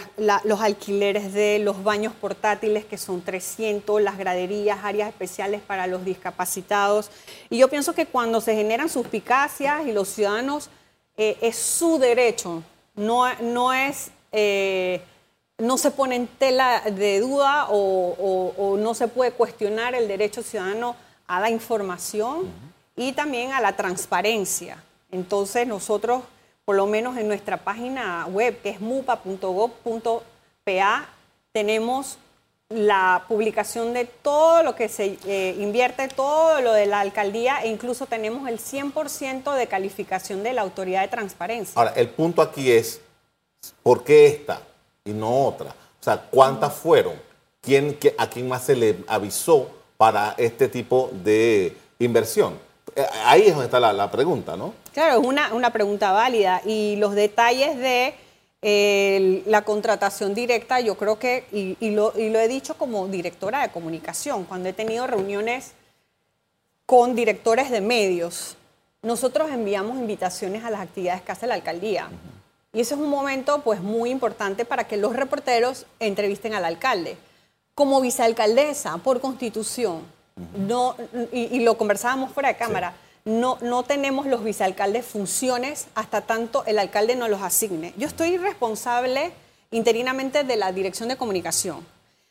los 0.44 0.62
alquileres 0.62 1.34
de 1.34 1.60
los 1.60 1.84
baños 1.84 2.14
portátiles, 2.14 2.86
que 2.86 2.98
son 2.98 3.22
300, 3.22 4.02
las 4.02 4.18
graderías, 4.18 4.80
áreas 4.84 5.10
especiales 5.10 5.62
para 5.62 5.88
los 5.88 6.06
discapacitados. 6.06 7.12
Y 7.50 7.58
yo 7.58 7.70
pienso 7.70 7.94
que 7.94 8.06
cuando 8.06 8.42
se 8.42 8.56
generan 8.56 8.90
suspicacias 8.90 9.86
y 9.88 9.92
los 9.92 10.10
ciudadanos, 10.10 10.70
eh, 11.18 11.38
es 11.42 11.56
su 11.56 12.00
derecho, 12.00 12.64
no, 12.96 13.32
no 13.42 13.74
es 13.74 14.12
no 15.58 15.78
se 15.78 15.92
pone 15.92 16.16
en 16.16 16.28
tela 16.28 16.82
de 16.82 17.20
duda 17.20 17.68
o, 17.70 18.78
no 18.80 18.94
se 18.94 19.08
puede 19.08 19.32
cuestionar 19.32 19.96
el 19.96 20.08
derecho 20.08 20.42
ciudadano 20.42 20.96
a 21.28 21.40
la 21.40 21.50
información 21.50 22.52
y 22.96 23.14
también 23.14 23.54
a 23.54 23.62
la 23.62 23.76
transparencia. 23.76 24.84
Entonces 25.12 25.68
nosotros, 25.68 26.24
por 26.66 26.76
lo 26.76 26.86
menos 26.86 27.18
en 27.18 27.28
nuestra 27.28 27.58
página 27.58 28.26
web, 28.28 28.62
que 28.62 28.70
es 28.70 28.80
mupa.gov.pa, 28.82 30.24
tenemos 31.52 32.18
la 32.70 33.26
publicación 33.28 33.94
de 33.94 34.06
todo 34.06 34.64
lo 34.64 34.76
que 34.76 34.90
se 34.90 35.20
eh, 35.26 35.56
invierte, 35.60 36.08
todo 36.08 36.62
lo 36.62 36.74
de 36.74 36.86
la 36.88 37.02
alcaldía 37.02 37.62
e 37.64 37.68
incluso 37.68 38.08
tenemos 38.08 38.50
el 38.50 38.60
100% 38.60 39.54
de 39.54 39.68
calificación 39.68 40.42
de 40.42 40.54
la 40.54 40.62
autoridad 40.62 41.02
de 41.02 41.10
transparencia. 41.10 41.74
Ahora, 41.76 41.94
el 41.96 42.10
punto 42.10 42.42
aquí 42.42 42.72
es, 42.72 43.02
¿por 43.84 44.04
qué 44.04 44.28
esta 44.28 44.62
y 45.06 45.12
no 45.12 45.46
otra? 45.46 45.72
O 45.72 46.04
sea, 46.04 46.20
¿cuántas 46.32 46.74
fueron? 46.74 47.14
¿Quién, 47.62 47.98
¿A 48.18 48.30
quién 48.30 48.48
más 48.48 48.64
se 48.64 48.76
le 48.76 49.04
avisó 49.08 49.70
para 49.98 50.34
este 50.38 50.68
tipo 50.68 51.12
de 51.24 51.78
inversión? 52.00 52.58
Eh, 52.96 53.06
ahí 53.26 53.44
es 53.44 53.52
donde 53.52 53.66
está 53.66 53.80
la, 53.80 53.94
la 53.94 54.10
pregunta, 54.10 54.58
¿no? 54.58 54.74
Claro, 54.94 55.22
es 55.22 55.28
una, 55.28 55.54
una 55.54 55.74
pregunta 55.74 56.12
válida 56.12 56.62
y 56.66 56.96
los 56.98 57.16
detalles 57.16 57.78
de 57.78 58.14
la 59.46 59.64
contratación 59.64 60.34
directa, 60.34 60.80
yo 60.80 60.96
creo 60.96 61.20
que, 61.20 61.46
y, 61.52 61.92
lo, 61.92 62.14
he 62.16 62.48
dicho 62.48 62.76
como 62.76 63.08
directora 63.08 63.62
de 63.62 63.70
comunicación, 63.70 64.46
cuando 64.46 64.70
he 64.70 64.74
tenido 64.74 65.06
reuniones 65.06 65.74
con 66.86 67.14
directores 67.14 67.70
de 67.72 67.82
medios, 67.82 68.56
nosotros 69.02 69.52
enviamos 69.52 69.98
invitaciones 69.98 70.64
a 70.64 70.70
las 70.70 70.80
actividades 70.80 71.22
que 71.22 71.34
hace 71.34 71.48
la 71.48 71.56
alcaldía. 71.56 72.08
Y 72.72 72.80
ese 72.80 72.94
es 72.94 73.00
un 73.00 73.10
momento 73.10 73.62
pues 73.62 73.82
muy 73.82 74.10
importante 74.10 74.64
para 74.64 74.86
que 74.86 74.96
los 74.96 75.14
reporteros 75.14 75.86
entrevisten 76.00 76.54
al 76.54 76.64
alcalde. 76.64 77.18
Como 77.76 78.00
vicealcaldesa, 78.00 78.98
por 79.00 79.20
constitución, 79.20 80.04
no, 80.56 80.96
y, 81.34 81.60
lo 81.60 81.78
conversábamos 81.78 82.32
fuera 82.32 82.50
de 82.50 82.56
cámara, 82.56 82.94
no, 83.26 83.58
no 83.62 83.84
tenemos 83.84 84.26
los 84.26 84.44
vicealcaldes 84.44 85.06
funciones 85.06 85.88
hasta 85.96 86.22
tanto 86.22 86.64
el 86.66 86.80
alcalde 86.80 87.16
no 87.16 87.28
los 87.28 87.42
asigne. 87.42 87.94
Yo 87.98 88.08
estoy 88.08 88.38
responsable 88.38 89.32
interinamente 89.72 90.44
de 90.44 90.56
la 90.56 90.72
dirección 90.72 91.10
de 91.10 91.18
comunicación. 91.18 91.86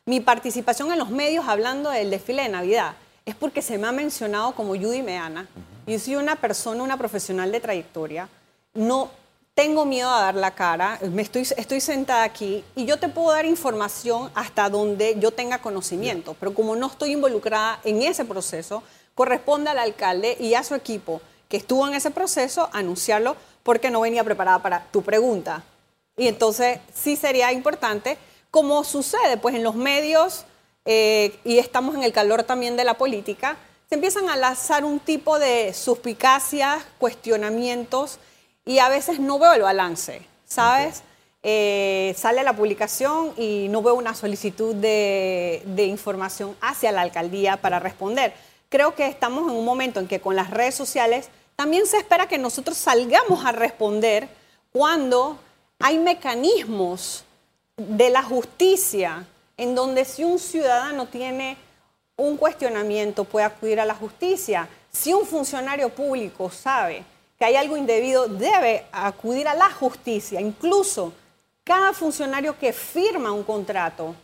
Mi 0.05 0.21
participación 0.21 0.93
en 0.93 0.99
los 0.99 1.11
medios 1.11 1.47
hablando 1.49 1.91
del 1.91 2.11
desfile 2.11 2.43
de 2.43 2.49
Navidad 2.49 2.95
es 3.25 3.35
porque 3.35 3.63
se 3.63 3.79
me 3.79 3.87
ha 3.87 3.93
mencionado 3.93 4.55
como 4.55 4.75
Judy 4.75 5.03
Meana. 5.03 5.49
Yo 5.87 5.99
soy 5.99 6.17
una 6.17 6.37
persona, 6.37 6.83
una 6.83 6.97
profesional 6.97 7.51
de 7.53 7.61
trayectoria. 7.61 8.29
No 8.75 9.11
tengo 9.55 9.85
miedo 9.85 10.11
a 10.11 10.23
dar 10.23 10.35
la 10.35 10.53
cara, 10.53 10.99
me 11.11 11.23
estoy, 11.23 11.43
estoy 11.57 11.81
sentada 11.81 12.25
aquí 12.25 12.65
y 12.75 12.87
yo 12.87 12.99
te 12.99 13.09
puedo 13.09 13.33
dar 13.33 13.45
información 13.45 14.31
hasta 14.35 14.71
donde 14.71 15.17
yo 15.19 15.31
tenga 15.31 15.59
conocimiento, 15.59 16.35
pero 16.41 16.55
como 16.55 16.75
no 16.75 16.87
estoy 16.87 17.13
involucrada 17.13 17.79
en 17.85 18.01
ese 18.03 18.25
proceso, 18.25 18.83
corresponde 19.15 19.71
al 19.71 19.79
alcalde 19.79 20.37
y 20.39 20.55
a 20.55 20.65
su 20.65 20.75
equipo 20.75 21.21
que 21.49 21.59
estuvo 21.59 21.87
en 21.87 21.95
ese 21.95 22.11
proceso 22.11 22.71
anunciarlo 22.73 23.37
porque 23.63 23.91
no 23.91 24.01
venía 24.01 24.25
preparada 24.25 24.61
para 24.61 24.87
tu 24.91 25.03
pregunta. 25.03 25.63
Y 26.17 26.29
entonces 26.29 26.79
sí 26.95 27.17
sería 27.17 27.53
importante, 27.53 28.19
como 28.51 28.85
sucede 28.85 29.37
pues 29.37 29.55
en 29.55 29.63
los 29.63 29.75
medios 29.75 30.45
eh, 30.85 31.39
y 31.45 31.59
estamos 31.59 31.95
en 31.95 32.03
el 32.03 32.13
calor 32.13 32.43
también 32.43 32.77
de 32.77 32.85
la 32.85 32.95
política, 32.95 33.57
se 33.89 33.97
empiezan 33.97 34.31
a 34.31 34.37
lanzar 34.37 34.85
un 34.85 34.99
tipo 34.99 35.39
de 35.39 35.75
suspicacias, 35.75 36.83
cuestionamientos 36.99 38.19
y 38.65 38.79
a 38.79 38.89
veces 38.89 39.21
no 39.21 39.39
veo 39.39 39.53
el 39.53 39.63
balance, 39.63 40.23
¿sabes? 40.47 41.03
Eh, 41.43 42.15
sale 42.17 42.43
la 42.45 42.55
publicación 42.55 43.35
y 43.37 43.67
no 43.69 43.83
veo 43.83 43.95
una 43.95 44.15
solicitud 44.15 44.75
de, 44.75 45.63
de 45.67 45.85
información 45.85 46.57
hacia 46.61 46.93
la 46.93 47.03
alcaldía 47.03 47.59
para 47.59 47.79
responder 47.79 48.33
creo 48.73 48.95
que 48.95 49.07
estamos 49.07 49.51
en 49.51 49.55
un 49.55 49.67
momento 49.67 50.01
en 50.01 50.09
que 50.09 50.19
con 50.19 50.35
las 50.35 50.49
redes 50.49 50.75
sociales 50.75 51.29
también 51.57 51.87
se 51.87 51.99
espera 51.99 52.27
que 52.27 52.39
nosotros 52.39 52.79
salgamos 52.79 53.45
a 53.45 53.53
responder 53.53 54.31
cuando 54.73 55.39
hay 55.79 55.99
mecanismos 55.99 57.23
de 57.77 58.09
la 58.09 58.23
justicia 58.23 59.27
en 59.59 59.75
donde 59.75 60.07
si 60.07 60.25
un 60.25 60.39
ciudadano 60.39 61.07
tiene 61.07 61.59
un 62.17 62.39
cuestionamiento 62.39 63.25
puede 63.25 63.45
acudir 63.45 63.79
a 63.79 63.85
la 63.85 63.95
justicia. 63.95 64.67
Si 64.91 65.13
un 65.13 65.27
funcionario 65.27 65.91
público 65.91 66.51
sabe 66.51 67.05
que 67.39 67.45
hay 67.45 67.57
algo 67.57 67.77
indebido, 67.77 68.27
debe 68.27 68.87
acudir 68.91 69.49
a 69.49 69.55
la 69.55 69.71
justicia. 69.71 70.41
Incluso 70.41 71.13
cada 71.63 71.93
funcionario 71.93 72.59
que 72.59 72.73
firma 72.73 73.33
un 73.33 73.43
contrato, 73.43 74.15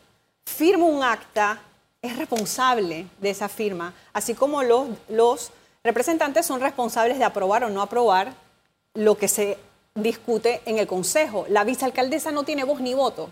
firma 0.46 0.86
un 0.86 1.02
acta, 1.02 1.60
es 2.02 2.16
responsable 2.16 3.06
de 3.20 3.30
esa 3.30 3.48
firma, 3.48 3.92
así 4.12 4.34
como 4.34 4.62
los, 4.62 4.88
los 5.08 5.50
representantes 5.82 6.46
son 6.46 6.60
responsables 6.60 7.18
de 7.18 7.24
aprobar 7.24 7.64
o 7.64 7.70
no 7.70 7.82
aprobar 7.82 8.32
lo 8.94 9.16
que 9.16 9.28
se 9.28 9.58
discute 9.94 10.60
en 10.64 10.78
el 10.78 10.86
Consejo. 10.86 11.44
La 11.48 11.64
vicealcaldesa 11.64 12.30
no 12.30 12.44
tiene 12.44 12.64
voz 12.64 12.80
ni 12.80 12.94
voto. 12.94 13.30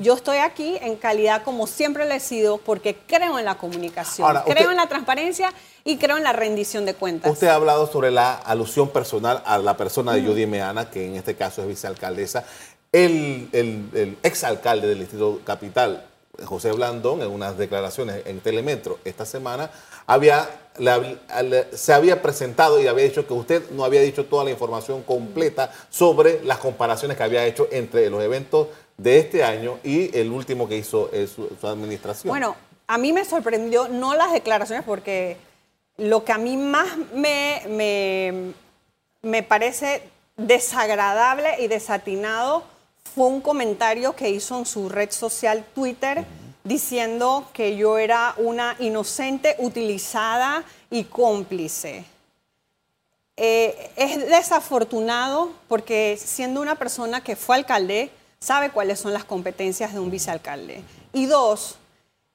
Yo 0.00 0.14
estoy 0.14 0.38
aquí 0.38 0.78
en 0.80 0.96
calidad 0.96 1.42
como 1.42 1.66
siempre 1.66 2.06
lo 2.06 2.14
he 2.14 2.20
sido 2.20 2.56
porque 2.58 2.96
creo 2.96 3.38
en 3.38 3.44
la 3.44 3.56
comunicación, 3.56 4.34
creo 4.46 4.70
en 4.70 4.76
la 4.78 4.86
transparencia 4.86 5.52
y 5.84 5.98
creo 5.98 6.16
en 6.16 6.22
la 6.22 6.32
rendición 6.32 6.86
de 6.86 6.94
cuentas. 6.94 7.30
Usted 7.30 7.48
ha 7.48 7.56
hablado 7.56 7.86
sobre 7.86 8.10
la 8.10 8.34
alusión 8.34 8.88
personal 8.88 9.42
a 9.44 9.58
la 9.58 9.76
persona 9.76 10.14
de 10.14 10.22
Judy 10.22 10.46
Meana, 10.46 10.88
que 10.88 11.06
en 11.06 11.16
este 11.16 11.34
caso 11.34 11.60
es 11.62 11.68
vicealcaldesa. 11.68 12.44
El, 12.92 13.50
el, 13.52 13.90
el 13.92 14.18
exalcalde 14.22 14.86
del 14.86 15.00
Distrito 15.00 15.42
Capital, 15.44 16.06
José 16.44 16.72
Blandón, 16.72 17.22
en 17.22 17.28
unas 17.28 17.58
declaraciones 17.58 18.22
en 18.26 18.40
Telemetro 18.40 18.98
esta 19.04 19.24
semana, 19.24 19.70
había, 20.06 20.48
se 21.72 21.92
había 21.92 22.22
presentado 22.22 22.80
y 22.80 22.86
había 22.86 23.04
dicho 23.04 23.26
que 23.26 23.32
usted 23.32 23.70
no 23.70 23.84
había 23.84 24.00
dicho 24.00 24.26
toda 24.26 24.44
la 24.44 24.50
información 24.50 25.02
completa 25.02 25.72
sobre 25.90 26.42
las 26.44 26.58
comparaciones 26.58 27.16
que 27.16 27.22
había 27.22 27.44
hecho 27.44 27.68
entre 27.70 28.08
los 28.08 28.22
eventos 28.22 28.68
de 28.96 29.18
este 29.18 29.44
año 29.44 29.78
y 29.82 30.16
el 30.16 30.30
último 30.30 30.68
que 30.68 30.76
hizo 30.76 31.10
eh, 31.12 31.26
su, 31.26 31.48
administración. 31.66 32.30
Bueno, 32.30 32.56
a 32.86 32.98
mí 32.98 33.12
me 33.12 33.24
sorprendió 33.24 33.88
no 33.88 34.14
las 34.14 34.32
declaraciones 34.32 34.84
porque 34.84 35.36
lo 35.96 36.24
que 36.24 36.32
a 36.32 36.38
mí 36.38 36.56
más 36.56 36.96
me, 37.14 37.62
me, 37.68 38.52
me 39.22 39.42
parece 39.42 40.02
desagradable 40.36 41.56
y 41.60 41.66
desatinado 41.68 42.62
fue 43.18 43.26
un 43.26 43.40
comentario 43.40 44.14
que 44.14 44.30
hizo 44.30 44.56
en 44.56 44.64
su 44.64 44.88
red 44.88 45.10
social 45.10 45.64
Twitter 45.74 46.24
diciendo 46.62 47.48
que 47.52 47.76
yo 47.76 47.98
era 47.98 48.32
una 48.36 48.76
inocente 48.78 49.56
utilizada 49.58 50.62
y 50.88 51.02
cómplice. 51.02 52.04
Eh, 53.36 53.90
es 53.96 54.24
desafortunado 54.28 55.50
porque 55.66 56.16
siendo 56.16 56.60
una 56.60 56.76
persona 56.76 57.20
que 57.20 57.34
fue 57.34 57.56
alcalde, 57.56 58.12
sabe 58.38 58.70
cuáles 58.70 59.00
son 59.00 59.12
las 59.12 59.24
competencias 59.24 59.92
de 59.92 59.98
un 59.98 60.12
vicealcalde. 60.12 60.84
Y 61.12 61.26
dos, 61.26 61.74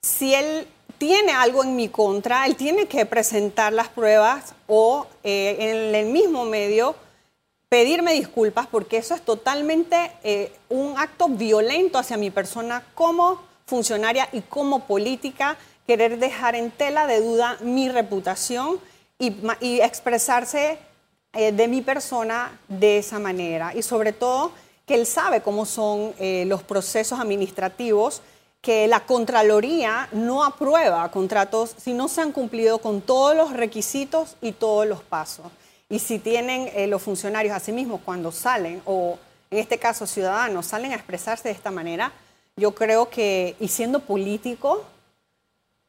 si 0.01 0.33
él 0.33 0.67
tiene 0.97 1.31
algo 1.31 1.63
en 1.63 1.77
mi 1.77 1.87
contra, 1.87 2.45
él 2.45 2.57
tiene 2.57 2.87
que 2.87 3.05
presentar 3.05 3.71
las 3.71 3.87
pruebas 3.87 4.53
o 4.67 5.07
eh, 5.23 5.55
en 5.59 5.95
el 5.95 6.07
mismo 6.07 6.43
medio 6.43 6.93
pedirme 7.73 8.13
disculpas 8.13 8.67
porque 8.67 8.97
eso 8.97 9.15
es 9.15 9.23
totalmente 9.23 10.11
eh, 10.23 10.51
un 10.69 10.93
acto 10.95 11.27
violento 11.27 11.97
hacia 11.97 12.17
mi 12.17 12.29
persona 12.29 12.83
como 12.93 13.41
funcionaria 13.65 14.29
y 14.31 14.41
como 14.41 14.81
política, 14.81 15.57
querer 15.87 16.19
dejar 16.19 16.53
en 16.53 16.69
tela 16.69 17.07
de 17.07 17.19
duda 17.19 17.57
mi 17.61 17.89
reputación 17.89 18.79
y, 19.17 19.33
expresarse 19.81 20.77
eh, 21.33 21.51
de 21.51 21.67
mi 21.67 21.81
persona 21.81 22.59
de 22.67 22.99
esa 22.99 23.17
manera. 23.17 23.73
Y 23.73 23.81
sobre 23.81 24.13
todo 24.13 24.51
que 24.85 24.93
él 24.93 25.07
sabe 25.07 25.41
cómo 25.41 25.65
son 25.65 26.13
eh, 26.19 26.45
los 26.45 26.61
procesos 26.61 27.19
administrativos, 27.19 28.21
que 28.61 28.87
la 28.87 28.99
Contraloría 28.99 30.09
no 30.11 30.43
aprueba 30.43 31.09
contratos 31.09 31.73
si 31.83 31.95
no 31.95 32.07
se 32.07 32.21
han 32.21 32.33
cumplido 32.33 32.77
con 32.77 33.01
todos 33.01 33.35
los 33.35 33.51
requisitos 33.51 34.35
y 34.43 34.51
todos 34.51 34.85
los 34.85 35.01
pasos. 35.01 35.47
Y 35.93 36.00
si 36.00 36.17
tienen 36.17 36.71
eh, 36.73 36.88
los 36.88 37.03
funcionarios 37.03 37.55
asimismo 37.55 38.00
cuando 38.00 38.31
salen, 38.31 38.81
o 38.83 39.19
en 39.51 39.59
este 39.59 39.77
caso 39.77 40.07
ciudadanos, 40.07 40.65
salen 40.65 40.91
a 40.91 40.95
expresarse 40.95 41.50
de 41.50 41.53
esta 41.53 41.69
manera, 41.69 42.12
yo 42.55 42.73
creo 42.73 43.12
que, 43.12 43.55
y 43.59 43.67
siendo 43.67 44.00
político, 44.00 44.85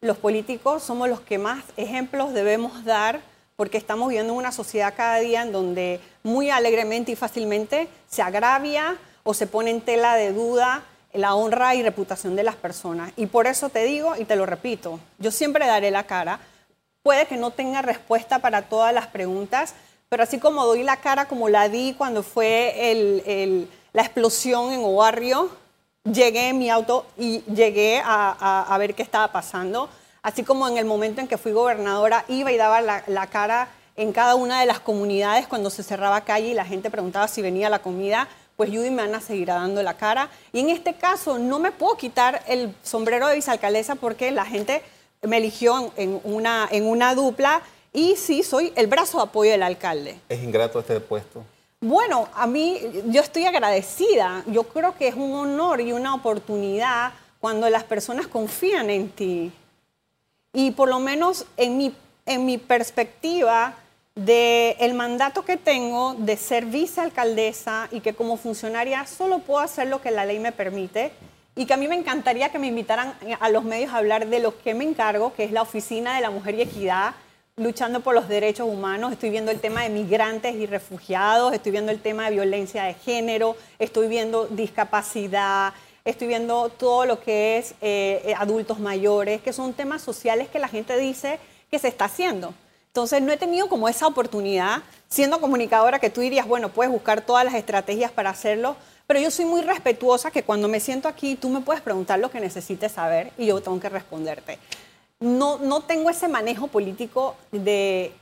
los 0.02 0.18
políticos 0.18 0.82
somos 0.82 1.08
los 1.08 1.22
que 1.22 1.38
más 1.38 1.64
ejemplos 1.78 2.34
debemos 2.34 2.84
dar 2.84 3.22
porque 3.56 3.78
estamos 3.78 4.10
viviendo 4.10 4.34
una 4.34 4.52
sociedad 4.52 4.92
cada 4.94 5.20
día 5.20 5.40
en 5.40 5.52
donde 5.52 6.00
muy 6.22 6.50
alegremente 6.50 7.12
y 7.12 7.16
fácilmente 7.16 7.88
se 8.06 8.20
agravia 8.20 8.98
o 9.22 9.32
se 9.32 9.46
pone 9.46 9.70
en 9.70 9.80
tela 9.80 10.16
de 10.16 10.34
duda 10.34 10.82
la 11.14 11.34
honra 11.34 11.76
y 11.76 11.82
reputación 11.82 12.36
de 12.36 12.42
las 12.42 12.56
personas. 12.56 13.10
Y 13.16 13.24
por 13.24 13.46
eso 13.46 13.70
te 13.70 13.84
digo 13.84 14.16
y 14.16 14.26
te 14.26 14.36
lo 14.36 14.44
repito, 14.44 15.00
yo 15.18 15.30
siempre 15.30 15.66
daré 15.66 15.90
la 15.90 16.04
cara. 16.04 16.40
Puede 17.02 17.26
que 17.26 17.38
no 17.38 17.52
tenga 17.52 17.80
respuesta 17.80 18.40
para 18.40 18.62
todas 18.62 18.92
las 18.92 19.06
preguntas, 19.06 19.74
pero 20.08 20.22
así 20.22 20.38
como 20.38 20.64
doy 20.64 20.82
la 20.82 20.98
cara 20.98 21.26
como 21.26 21.48
la 21.48 21.68
di 21.68 21.94
cuando 21.96 22.22
fue 22.22 23.68
la 23.92 24.02
explosión 24.02 24.72
en 24.72 24.80
Obarrio, 24.84 25.50
llegué 26.04 26.50
en 26.50 26.58
mi 26.58 26.70
auto 26.70 27.06
y 27.16 27.40
llegué 27.52 28.02
a, 28.04 28.76
ver 28.78 28.94
qué 28.94 29.02
estaba 29.02 29.32
pasando. 29.32 29.88
Así 30.22 30.42
como 30.42 30.68
en 30.68 30.78
el 30.78 30.84
momento 30.84 31.20
en 31.20 31.28
que 31.28 31.38
fui 31.38 31.52
gobernadora, 31.52 32.24
iba 32.28 32.52
y 32.52 32.56
daba 32.56 32.80
la, 32.80 33.26
cara 33.28 33.68
en 33.96 34.12
cada 34.12 34.34
una 34.34 34.60
de 34.60 34.66
las 34.66 34.80
comunidades 34.80 35.46
cuando 35.46 35.70
se 35.70 35.82
cerraba 35.82 36.22
calle 36.22 36.48
y 36.48 36.54
la 36.54 36.64
gente 36.64 36.90
preguntaba 36.90 37.28
si 37.28 37.42
venía 37.42 37.68
la 37.68 37.80
comida, 37.80 38.28
pues 38.56 38.70
Judy 38.70 38.90
me 38.90 39.02
van 39.02 39.14
a 39.14 39.20
seguir 39.20 39.48
dando 39.48 39.82
la 39.82 39.96
cara. 39.96 40.30
Y 40.52 40.60
en 40.60 40.70
este 40.70 40.94
caso 40.94 41.38
no 41.38 41.58
me 41.58 41.72
puedo 41.72 41.96
quitar 41.96 42.42
el 42.46 42.74
sombrero 42.82 43.26
de 43.28 43.36
vicealcaldesa 43.36 43.94
porque 43.96 44.30
la 44.30 44.44
gente 44.44 44.82
me 45.22 45.38
eligió 45.38 45.92
en, 45.96 46.20
una, 46.24 46.68
en 46.70 46.86
una 46.86 47.14
dupla 47.14 47.62
y 47.94 48.16
sí, 48.16 48.42
soy 48.42 48.72
el 48.74 48.88
brazo 48.88 49.18
de 49.18 49.22
apoyo 49.22 49.52
del 49.52 49.62
alcalde. 49.62 50.18
¿Es 50.28 50.42
ingrato 50.42 50.80
este 50.80 50.98
puesto? 51.00 51.44
Bueno, 51.80 52.28
a 52.34 52.46
mí 52.46 52.80
yo 53.06 53.20
estoy 53.20 53.46
agradecida. 53.46 54.42
Yo 54.48 54.64
creo 54.64 54.96
que 54.96 55.06
es 55.06 55.14
un 55.14 55.32
honor 55.32 55.80
y 55.80 55.92
una 55.92 56.14
oportunidad 56.14 57.12
cuando 57.38 57.70
las 57.70 57.84
personas 57.84 58.26
confían 58.26 58.90
en 58.90 59.10
ti. 59.10 59.52
Y 60.52 60.72
por 60.72 60.88
lo 60.88 60.98
menos 60.98 61.46
en 61.56 61.76
mi, 61.76 61.94
en 62.26 62.44
mi 62.44 62.58
perspectiva 62.58 63.76
del 64.16 64.76
el 64.80 64.94
mandato 64.94 65.44
que 65.44 65.56
tengo 65.56 66.14
de 66.18 66.36
ser 66.36 66.66
vicealcaldesa 66.66 67.88
y 67.92 68.00
que 68.00 68.14
como 68.14 68.36
funcionaria 68.36 69.06
solo 69.06 69.40
puedo 69.40 69.60
hacer 69.60 69.88
lo 69.88 70.00
que 70.00 70.10
la 70.10 70.24
ley 70.24 70.38
me 70.38 70.52
permite 70.52 71.12
y 71.54 71.66
que 71.66 71.74
a 71.74 71.76
mí 71.76 71.86
me 71.86 71.96
encantaría 71.96 72.50
que 72.50 72.58
me 72.58 72.66
invitaran 72.66 73.14
a 73.38 73.48
los 73.50 73.62
medios 73.62 73.92
a 73.92 73.98
hablar 73.98 74.26
de 74.26 74.40
lo 74.40 74.58
que 74.58 74.74
me 74.74 74.84
encargo, 74.84 75.34
que 75.34 75.44
es 75.44 75.52
la 75.52 75.62
Oficina 75.62 76.16
de 76.16 76.22
la 76.22 76.30
Mujer 76.30 76.56
y 76.56 76.62
Equidad, 76.62 77.14
luchando 77.56 78.00
por 78.00 78.16
los 78.16 78.28
derechos 78.28 78.68
humanos, 78.68 79.12
estoy 79.12 79.30
viendo 79.30 79.52
el 79.52 79.60
tema 79.60 79.84
de 79.84 79.88
migrantes 79.88 80.56
y 80.56 80.66
refugiados, 80.66 81.52
estoy 81.52 81.70
viendo 81.70 81.92
el 81.92 82.00
tema 82.00 82.24
de 82.24 82.32
violencia 82.32 82.82
de 82.82 82.94
género, 82.94 83.56
estoy 83.78 84.08
viendo 84.08 84.48
discapacidad, 84.48 85.72
estoy 86.04 86.26
viendo 86.26 86.68
todo 86.68 87.06
lo 87.06 87.20
que 87.20 87.58
es 87.58 87.76
eh, 87.80 88.22
eh, 88.24 88.34
adultos 88.36 88.80
mayores, 88.80 89.40
que 89.40 89.52
son 89.52 89.72
temas 89.72 90.02
sociales 90.02 90.48
que 90.48 90.58
la 90.58 90.66
gente 90.66 90.96
dice 90.98 91.38
que 91.70 91.78
se 91.78 91.86
está 91.86 92.06
haciendo. 92.06 92.54
Entonces 92.88 93.22
no 93.22 93.32
he 93.32 93.36
tenido 93.36 93.68
como 93.68 93.88
esa 93.88 94.08
oportunidad, 94.08 94.82
siendo 95.08 95.40
comunicadora, 95.40 96.00
que 96.00 96.10
tú 96.10 96.22
dirías, 96.22 96.48
bueno, 96.48 96.70
puedes 96.70 96.92
buscar 96.92 97.20
todas 97.20 97.44
las 97.44 97.54
estrategias 97.54 98.10
para 98.10 98.30
hacerlo, 98.30 98.74
pero 99.06 99.20
yo 99.20 99.30
soy 99.30 99.44
muy 99.44 99.62
respetuosa 99.62 100.32
que 100.32 100.42
cuando 100.42 100.66
me 100.66 100.80
siento 100.80 101.06
aquí 101.06 101.36
tú 101.36 101.50
me 101.50 101.60
puedes 101.60 101.82
preguntar 101.82 102.18
lo 102.18 102.32
que 102.32 102.40
necesites 102.40 102.90
saber 102.90 103.30
y 103.38 103.46
yo 103.46 103.60
tengo 103.60 103.78
que 103.78 103.88
responderte 103.88 104.58
no, 105.20 105.58
no 105.58 105.80
tengo 105.82 106.10
ese 106.10 106.28
manejo 106.28 106.66
político 106.66 107.36
de 107.50 108.12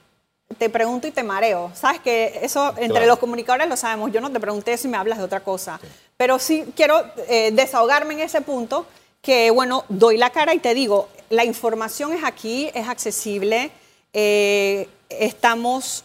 te 0.59 0.71
pregunto 0.71 1.07
y 1.07 1.11
te 1.11 1.23
mareo. 1.23 1.71
Sabes 1.75 2.01
que 2.01 2.41
eso 2.43 2.75
entre 2.77 3.07
los 3.07 3.19
comunicadores 3.19 3.69
lo 3.69 3.77
sabemos. 3.77 4.13
Yo 4.13 4.21
no 4.21 4.31
te 4.31 4.41
pregunté 4.41 4.77
si 4.77 4.89
me 4.89 4.97
hablas 4.97 5.19
de 5.19 5.25
otra 5.25 5.41
cosa. 5.41 5.81
Pero 6.17 6.39
sí 6.39 6.65
quiero 6.77 7.03
eh, 7.29 7.51
desahogarme 7.53 8.15
en 8.15 8.21
ese 8.21 8.41
punto 8.41 8.87
que, 9.21 9.51
bueno, 9.51 9.85
doy 9.89 10.17
la 10.17 10.31
cara 10.31 10.55
y 10.55 10.59
te 10.59 10.75
digo, 10.75 11.09
la 11.31 11.45
información 11.45 12.13
es 12.13 12.25
aquí, 12.25 12.71
es 12.75 12.89
accesible. 12.89 13.71
Eh, 14.13 14.89
estamos 15.09 16.05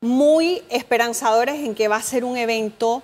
muy 0.00 0.62
esperanzadores 0.68 1.56
en 1.56 1.74
que 1.74 1.88
va 1.88 1.96
a 1.96 2.02
ser 2.02 2.24
un 2.24 2.36
evento 2.36 3.02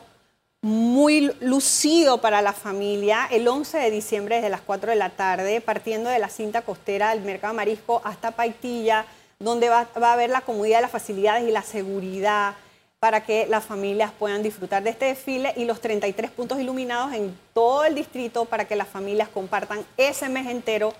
muy 0.62 1.32
lucido 1.40 2.18
para 2.18 2.42
la 2.42 2.52
familia 2.52 3.26
el 3.30 3.48
11 3.48 3.78
de 3.78 3.90
diciembre 3.90 4.36
desde 4.36 4.50
las 4.50 4.60
4 4.60 4.90
de 4.90 4.96
la 4.96 5.10
tarde, 5.10 5.60
partiendo 5.60 6.10
de 6.10 6.18
la 6.18 6.28
cinta 6.28 6.62
costera 6.62 7.14
del 7.14 7.24
Mercado 7.24 7.54
Marisco 7.54 8.02
hasta 8.04 8.32
Paitilla, 8.32 9.06
donde 9.38 9.70
va, 9.70 9.88
a 9.94 10.12
haber 10.12 10.28
la 10.28 10.42
comodidad, 10.42 10.82
las 10.82 10.90
facilidades 10.90 11.48
y 11.48 11.50
la 11.50 11.62
seguridad 11.62 12.54
para 12.98 13.24
que 13.24 13.46
las 13.46 13.64
familias 13.64 14.12
puedan 14.18 14.42
disfrutar 14.42 14.82
de 14.82 14.90
este 14.90 15.06
desfile 15.06 15.54
y 15.56 15.64
los 15.64 15.80
33 15.80 16.30
puntos 16.30 16.60
iluminados 16.60 17.14
en 17.14 17.34
todo 17.54 17.84
el 17.84 17.94
distrito 17.94 18.44
para 18.44 18.66
que 18.66 18.76
las 18.76 18.88
familias 18.88 19.30
compartan 19.30 19.86
ese 19.96 20.28
mes 20.28 20.46
entero 20.46 20.92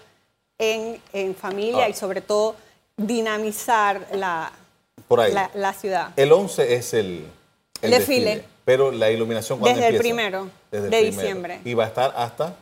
en, 0.59 1.35
familia 1.35 1.90
y 1.90 1.93
sobre 1.93 2.23
todo 2.23 2.57
dinamizar 2.97 4.07
la, 4.14 4.50
la, 5.54 5.73
ciudad. 5.75 6.13
El 6.17 6.32
11 6.32 6.75
es 6.75 6.95
el, 6.95 7.26
desfile. 7.82 8.45
Pero 8.71 8.93
la 8.93 9.11
iluminación 9.11 9.59
¿cuándo 9.59 9.80
Desde 9.80 9.97
el 9.97 9.99
primero 9.99 10.49
de 10.71 11.02
diciembre. 11.02 11.61
¿Y 11.65 11.75
va 11.75 11.87
a 11.87 11.87
estar 11.89 12.15
hasta? 12.15 12.54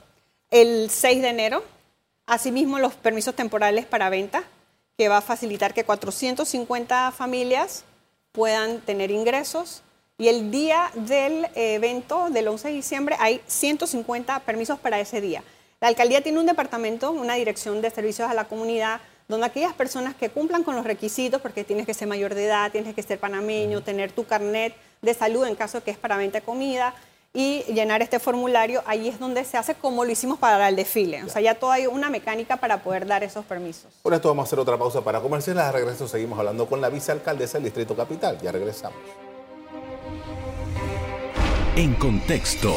El 0.50 0.88
6 0.88 1.20
de 1.20 1.28
enero. 1.28 1.62
Asimismo, 2.24 2.78
los 2.78 2.94
permisos 2.94 3.34
temporales 3.34 3.84
para 3.84 4.08
venta, 4.08 4.42
que 4.96 5.10
va 5.10 5.18
a 5.18 5.20
facilitar 5.20 5.74
que 5.74 5.84
450 5.84 7.12
familias 7.12 7.84
puedan 8.32 8.80
tener 8.80 9.10
ingresos. 9.10 9.82
Y 10.16 10.28
el 10.28 10.50
día 10.50 10.90
del 10.94 11.46
evento, 11.54 12.30
del 12.30 12.48
11 12.48 12.68
de 12.68 12.74
diciembre, 12.74 13.16
hay 13.20 13.42
150 13.46 14.40
permisos 14.40 14.78
para 14.78 14.98
ese 15.00 15.20
día. 15.20 15.44
La 15.78 15.88
alcaldía 15.88 16.22
tiene 16.22 16.40
un 16.40 16.46
departamento, 16.46 17.10
una 17.10 17.34
dirección 17.34 17.82
de 17.82 17.90
servicios 17.90 18.30
a 18.30 18.32
la 18.32 18.44
comunidad, 18.44 19.02
donde 19.28 19.44
aquellas 19.44 19.74
personas 19.74 20.14
que 20.14 20.30
cumplan 20.30 20.64
con 20.64 20.74
los 20.74 20.86
requisitos, 20.86 21.42
porque 21.42 21.64
tienes 21.64 21.84
que 21.84 21.92
ser 21.92 22.08
mayor 22.08 22.34
de 22.34 22.46
edad, 22.46 22.72
tienes 22.72 22.94
que 22.94 23.02
ser 23.02 23.18
panameño, 23.18 23.82
tener 23.82 24.10
tu 24.10 24.24
carnet 24.24 24.74
de 25.02 25.14
salud 25.14 25.46
en 25.46 25.54
caso 25.54 25.82
que 25.82 25.90
es 25.90 25.98
para 25.98 26.16
venta 26.16 26.38
de 26.40 26.44
comida 26.44 26.94
y 27.32 27.62
llenar 27.72 28.02
este 28.02 28.18
formulario, 28.18 28.82
ahí 28.86 29.08
es 29.08 29.18
donde 29.18 29.44
se 29.44 29.56
hace 29.56 29.74
como 29.74 30.04
lo 30.04 30.10
hicimos 30.10 30.38
para 30.38 30.68
el 30.68 30.76
desfile. 30.76 31.22
O 31.24 31.28
sea, 31.28 31.42
ya 31.42 31.54
todo 31.54 31.70
hay 31.70 31.86
una 31.86 32.10
mecánica 32.10 32.56
para 32.56 32.82
poder 32.82 33.06
dar 33.06 33.22
esos 33.22 33.44
permisos. 33.44 33.92
Por 34.02 34.14
esto 34.14 34.28
vamos 34.28 34.44
a 34.44 34.46
hacer 34.46 34.58
otra 34.58 34.78
pausa 34.78 35.02
para 35.02 35.20
comerciales. 35.20 35.62
A 35.62 35.72
regreso 35.72 36.08
seguimos 36.08 36.38
hablando 36.38 36.66
con 36.66 36.80
la 36.80 36.88
vicealcaldesa 36.88 37.58
del 37.58 37.64
Distrito 37.64 37.94
Capital. 37.94 38.38
Ya 38.40 38.50
regresamos. 38.50 38.98
En 41.76 41.94
contexto. 41.94 42.74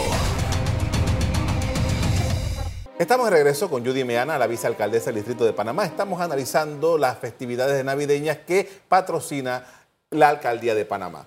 Estamos 2.99 3.25
de 3.25 3.31
regreso 3.31 3.67
con 3.67 3.83
Judy 3.83 4.03
Meana, 4.03 4.37
la 4.37 4.45
vicealcaldesa 4.45 5.05
del 5.05 5.15
Distrito 5.15 5.43
de 5.43 5.53
Panamá. 5.53 5.85
Estamos 5.85 6.21
analizando 6.21 6.99
las 6.99 7.17
festividades 7.17 7.83
navideñas 7.83 8.37
que 8.45 8.69
patrocina 8.87 9.65
la 10.11 10.29
Alcaldía 10.29 10.75
de 10.75 10.85
Panamá. 10.85 11.25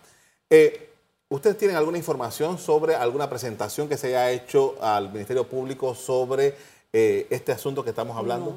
Eh, 0.55 0.88
¿Ustedes 1.31 1.59
tienen 1.59 1.77
alguna 1.77 1.99
información 1.99 2.59
sobre 2.59 2.95
alguna 2.95 3.29
presentación 3.29 3.88
que 3.88 3.97
se 3.97 4.09
haya 4.09 4.31
hecho 4.31 4.77
al 4.81 5.11
Ministerio 5.11 5.49
Público 5.49 5.97
sobre 5.97 6.55
eh, 6.93 7.27
este 7.29 7.51
asunto 7.51 7.83
que 7.83 7.90
estamos 7.90 8.17
hablando? 8.17 8.57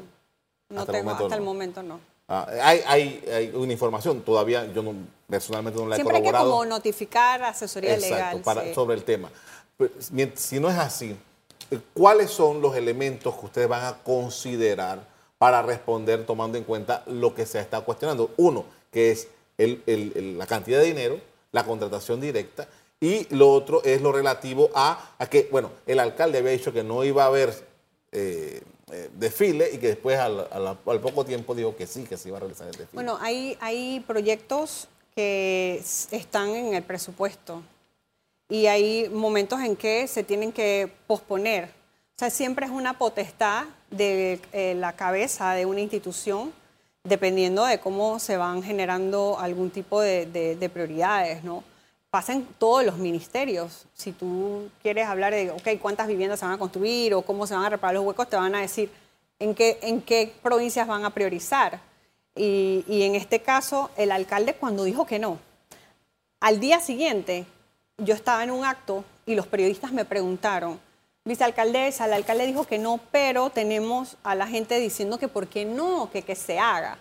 No, 0.69 0.81
hasta, 0.81 0.91
tengo, 0.91 0.99
el, 0.99 1.05
momento, 1.05 1.23
hasta 1.25 1.35
no. 1.35 1.41
el 1.41 1.45
momento 1.45 1.83
no. 1.83 1.99
Ah, 2.27 2.47
hay, 2.61 3.23
hay, 3.27 3.51
una 3.55 3.71
información, 3.71 4.21
todavía 4.21 4.71
yo 4.71 4.83
no, 4.83 4.93
personalmente 5.27 5.79
no 5.79 5.87
la 5.87 5.95
he 5.95 6.03
corroborado. 6.03 6.23
Siempre 6.23 6.37
hay 6.37 6.45
que 6.45 6.49
como 6.51 6.65
notificar 6.65 7.41
asesoría 7.41 7.95
Exacto, 7.95 8.15
legal. 8.15 8.41
Para, 8.41 8.73
Sobre 8.75 8.95
el 8.95 9.03
tema. 9.03 9.31
Si 10.35 10.59
no 10.59 10.69
es 10.69 10.77
así, 10.77 11.17
¿cuáles 11.95 12.29
son 12.29 12.61
los 12.61 12.75
elementos 12.75 13.33
que 13.33 13.45
ustedes 13.45 13.67
van 13.67 13.85
a 13.85 13.97
considerar 14.03 14.99
para 15.39 15.63
responder 15.63 16.27
tomando 16.27 16.59
en 16.59 16.63
cuenta 16.63 17.01
lo 17.07 17.33
que 17.33 17.47
se 17.47 17.59
está 17.59 17.81
cuestionando? 17.81 18.29
Uno, 18.37 18.65
que 18.91 19.09
es 19.09 19.29
la 19.57 20.45
cantidad 20.45 20.79
de 20.79 20.85
dinero 20.85 21.36
la 21.57 21.65
contratación 21.65 22.21
directa. 22.21 22.67
Y 22.99 23.33
lo 23.35 23.51
otro 23.51 23.83
es 23.83 24.01
lo 24.01 24.11
relativo 24.11 24.69
a, 24.75 25.15
que, 25.29 25.47
bueno, 25.51 25.71
el 25.87 25.99
alcalde 25.99 26.37
había 26.37 26.51
dicho 26.51 26.71
que 26.71 26.83
no 26.83 27.03
iba 27.03 27.23
a 27.23 27.27
haber 27.27 27.51
eh, 28.11 28.61
eh, 28.91 29.09
desfile 29.13 29.71
y 29.73 29.79
que 29.79 29.87
después 29.87 30.19
al, 30.19 30.77
poco 31.01 31.25
tiempo 31.25 31.55
dijo 31.55 31.75
que 31.75 31.87
sí, 31.87 32.03
que 32.03 32.15
se 32.15 32.29
iba 32.29 32.37
a 32.37 32.41
realizar 32.41 32.67
el 32.67 32.73
desfile. 32.73 32.93
Bueno, 32.93 33.17
hay, 33.19 33.57
hay 33.59 33.99
proyectos 34.01 34.87
que 35.15 35.81
están 36.11 36.49
en 36.49 36.75
el 36.75 36.83
presupuesto 36.83 37.63
y 38.49 38.67
hay 38.67 39.09
momentos 39.09 39.59
en 39.61 39.75
que 39.75 40.07
se 40.07 40.23
tienen 40.23 40.51
que 40.51 40.91
posponer. 41.07 41.65
O 41.65 42.19
sea, 42.19 42.29
siempre 42.29 42.67
es 42.67 42.71
una 42.71 42.97
potestad 42.97 43.65
de 43.89 44.39
eh, 44.53 44.75
la 44.75 44.93
cabeza 44.93 45.53
de 45.53 45.65
una 45.65 45.81
institución 45.81 46.53
dependiendo 47.07 47.65
de 47.65 47.79
cómo 47.79 48.19
se 48.19 48.37
van 48.37 48.63
generando 48.63 49.37
algún 49.39 49.69
tipo 49.69 50.01
de, 50.01 50.69
prioridades, 50.73 51.43
¿no? 51.43 51.63
Pasa 52.09 52.33
en 52.33 52.45
todos 52.57 52.85
los 52.85 52.97
ministerios. 52.97 53.85
Si 53.93 54.11
tú 54.11 54.69
quieres 54.81 55.07
hablar 55.07 55.33
de, 55.33 55.51
ok, 55.51 55.81
cuántas 55.81 56.07
viviendas 56.07 56.39
se 56.39 56.45
van 56.45 56.55
a 56.55 56.57
construir 56.57 57.13
o 57.13 57.21
cómo 57.21 57.45
se 57.45 57.53
van 57.53 57.65
a 57.65 57.69
reparar 57.69 57.95
los 57.95 58.05
huecos, 58.05 58.29
te 58.29 58.35
van 58.35 58.55
a 58.55 58.61
decir 58.61 58.89
en 59.39 59.53
qué, 59.53 59.77
en 59.81 60.01
qué 60.01 60.33
provincias 60.41 60.87
van 60.87 61.05
a 61.05 61.09
priorizar. 61.13 61.79
Y, 62.35 62.83
y 62.87 63.03
en 63.03 63.15
este 63.15 63.41
caso, 63.41 63.89
el 63.97 64.11
alcalde 64.11 64.53
cuando 64.53 64.83
dijo 64.83 65.05
que 65.05 65.19
no, 65.19 65.39
al 66.39 66.59
día 66.59 66.79
siguiente 66.79 67.45
yo 67.97 68.13
estaba 68.13 68.43
en 68.43 68.51
un 68.51 68.63
acto 68.63 69.03
y 69.25 69.35
los 69.35 69.47
periodistas 69.47 69.91
me 69.91 70.05
preguntaron, 70.05 70.79
vicealcaldesa, 71.27 72.05
el 72.05 72.13
alcalde 72.13 72.47
dijo 72.47 72.65
que 72.65 72.77
no, 72.77 72.99
pero 73.11 73.49
tenemos 73.49 74.17
a 74.23 74.35
la 74.35 74.47
gente 74.47 74.79
diciendo 74.79 75.19
que 75.19 75.27
por 75.27 75.47
qué 75.47 75.65
no, 75.65 76.09
que, 76.11 76.21
que 76.21 76.35
se 76.35 76.59
haga. 76.59 76.99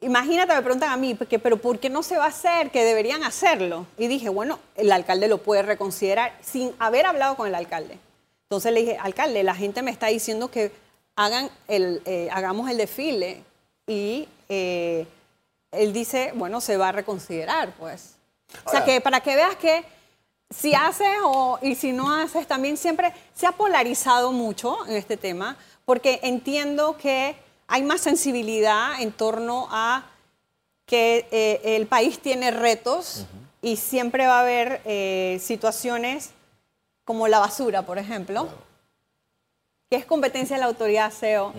Imagínate, 0.00 0.54
me 0.54 0.62
preguntan 0.62 0.90
a 0.90 0.96
mí, 0.96 1.14
pero 1.14 1.56
¿por 1.56 1.80
qué 1.80 1.90
no 1.90 2.02
se 2.02 2.16
va 2.16 2.26
a 2.26 2.28
hacer? 2.28 2.70
Que 2.70 2.84
deberían 2.84 3.24
hacerlo. 3.24 3.86
Y 3.96 4.06
dije, 4.06 4.28
bueno, 4.28 4.60
el 4.76 4.92
alcalde 4.92 5.26
lo 5.26 5.38
puede 5.38 5.62
reconsiderar 5.62 6.36
sin 6.40 6.72
haber 6.78 7.06
hablado 7.06 7.36
con 7.36 7.48
el 7.48 7.54
alcalde. 7.54 7.98
Entonces 8.44 8.72
le 8.72 8.80
dije, 8.80 8.98
alcalde, 9.00 9.42
la 9.42 9.54
gente 9.54 9.82
me 9.82 9.90
está 9.90 10.06
diciendo 10.06 10.50
que 10.50 10.70
hagan 11.16 11.50
el, 11.66 12.00
eh, 12.04 12.28
hagamos 12.32 12.70
el 12.70 12.76
desfile. 12.76 13.42
Y 13.88 14.28
eh, 14.48 15.06
él 15.72 15.92
dice, 15.92 16.32
bueno, 16.34 16.60
se 16.60 16.76
va 16.76 16.90
a 16.90 16.92
reconsiderar, 16.92 17.72
pues. 17.72 18.14
o 18.64 18.70
sea, 18.70 18.84
que 18.84 19.00
para 19.00 19.20
que 19.20 19.34
veas 19.34 19.56
que 19.56 19.84
si 20.50 20.74
haces 20.74 21.18
o, 21.24 21.58
y 21.62 21.74
si 21.74 21.92
no 21.92 22.12
haces, 22.12 22.46
también 22.46 22.76
siempre 22.76 23.12
se 23.34 23.46
ha 23.46 23.52
polarizado 23.52 24.32
mucho 24.32 24.86
en 24.86 24.96
este 24.96 25.16
tema, 25.16 25.56
porque 25.84 26.20
entiendo 26.22 26.96
que 26.96 27.36
hay 27.66 27.82
más 27.82 28.00
sensibilidad 28.00 29.00
en 29.00 29.12
torno 29.12 29.68
a 29.70 30.06
que 30.86 31.28
eh, 31.30 31.76
el 31.76 31.86
país 31.86 32.18
tiene 32.18 32.50
retos 32.50 33.26
y 33.60 33.76
siempre 33.76 34.26
va 34.26 34.38
a 34.38 34.42
haber 34.42 34.80
eh, 34.86 35.38
situaciones 35.42 36.30
como 37.04 37.28
la 37.28 37.38
basura, 37.38 37.82
por 37.82 37.98
ejemplo, 37.98 38.48
que 39.90 39.96
es 39.96 40.06
competencia 40.06 40.56
de 40.56 40.60
la 40.60 40.66
autoridad 40.66 41.12
SEO, 41.12 41.52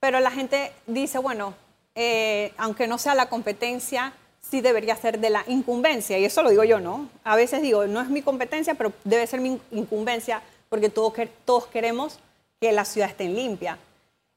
pero 0.00 0.20
la 0.20 0.30
gente 0.30 0.72
dice, 0.86 1.18
bueno, 1.18 1.54
eh, 1.94 2.54
aunque 2.56 2.86
no 2.86 2.96
sea 2.96 3.14
la 3.14 3.28
competencia, 3.28 4.12
sí 4.50 4.60
debería 4.60 4.96
ser 4.96 5.18
de 5.18 5.30
la 5.30 5.44
incumbencia, 5.46 6.18
y 6.18 6.24
eso 6.24 6.42
lo 6.42 6.50
digo 6.50 6.64
yo, 6.64 6.80
¿no? 6.80 7.08
A 7.24 7.36
veces 7.36 7.62
digo, 7.62 7.86
no 7.86 8.00
es 8.00 8.08
mi 8.08 8.22
competencia, 8.22 8.74
pero 8.74 8.92
debe 9.04 9.26
ser 9.26 9.40
mi 9.40 9.60
incumbencia, 9.70 10.42
porque 10.68 10.88
todos, 10.88 11.66
queremos 11.66 12.18
que 12.60 12.72
la 12.72 12.84
ciudad 12.84 13.10
esté 13.10 13.28
limpia. 13.28 13.78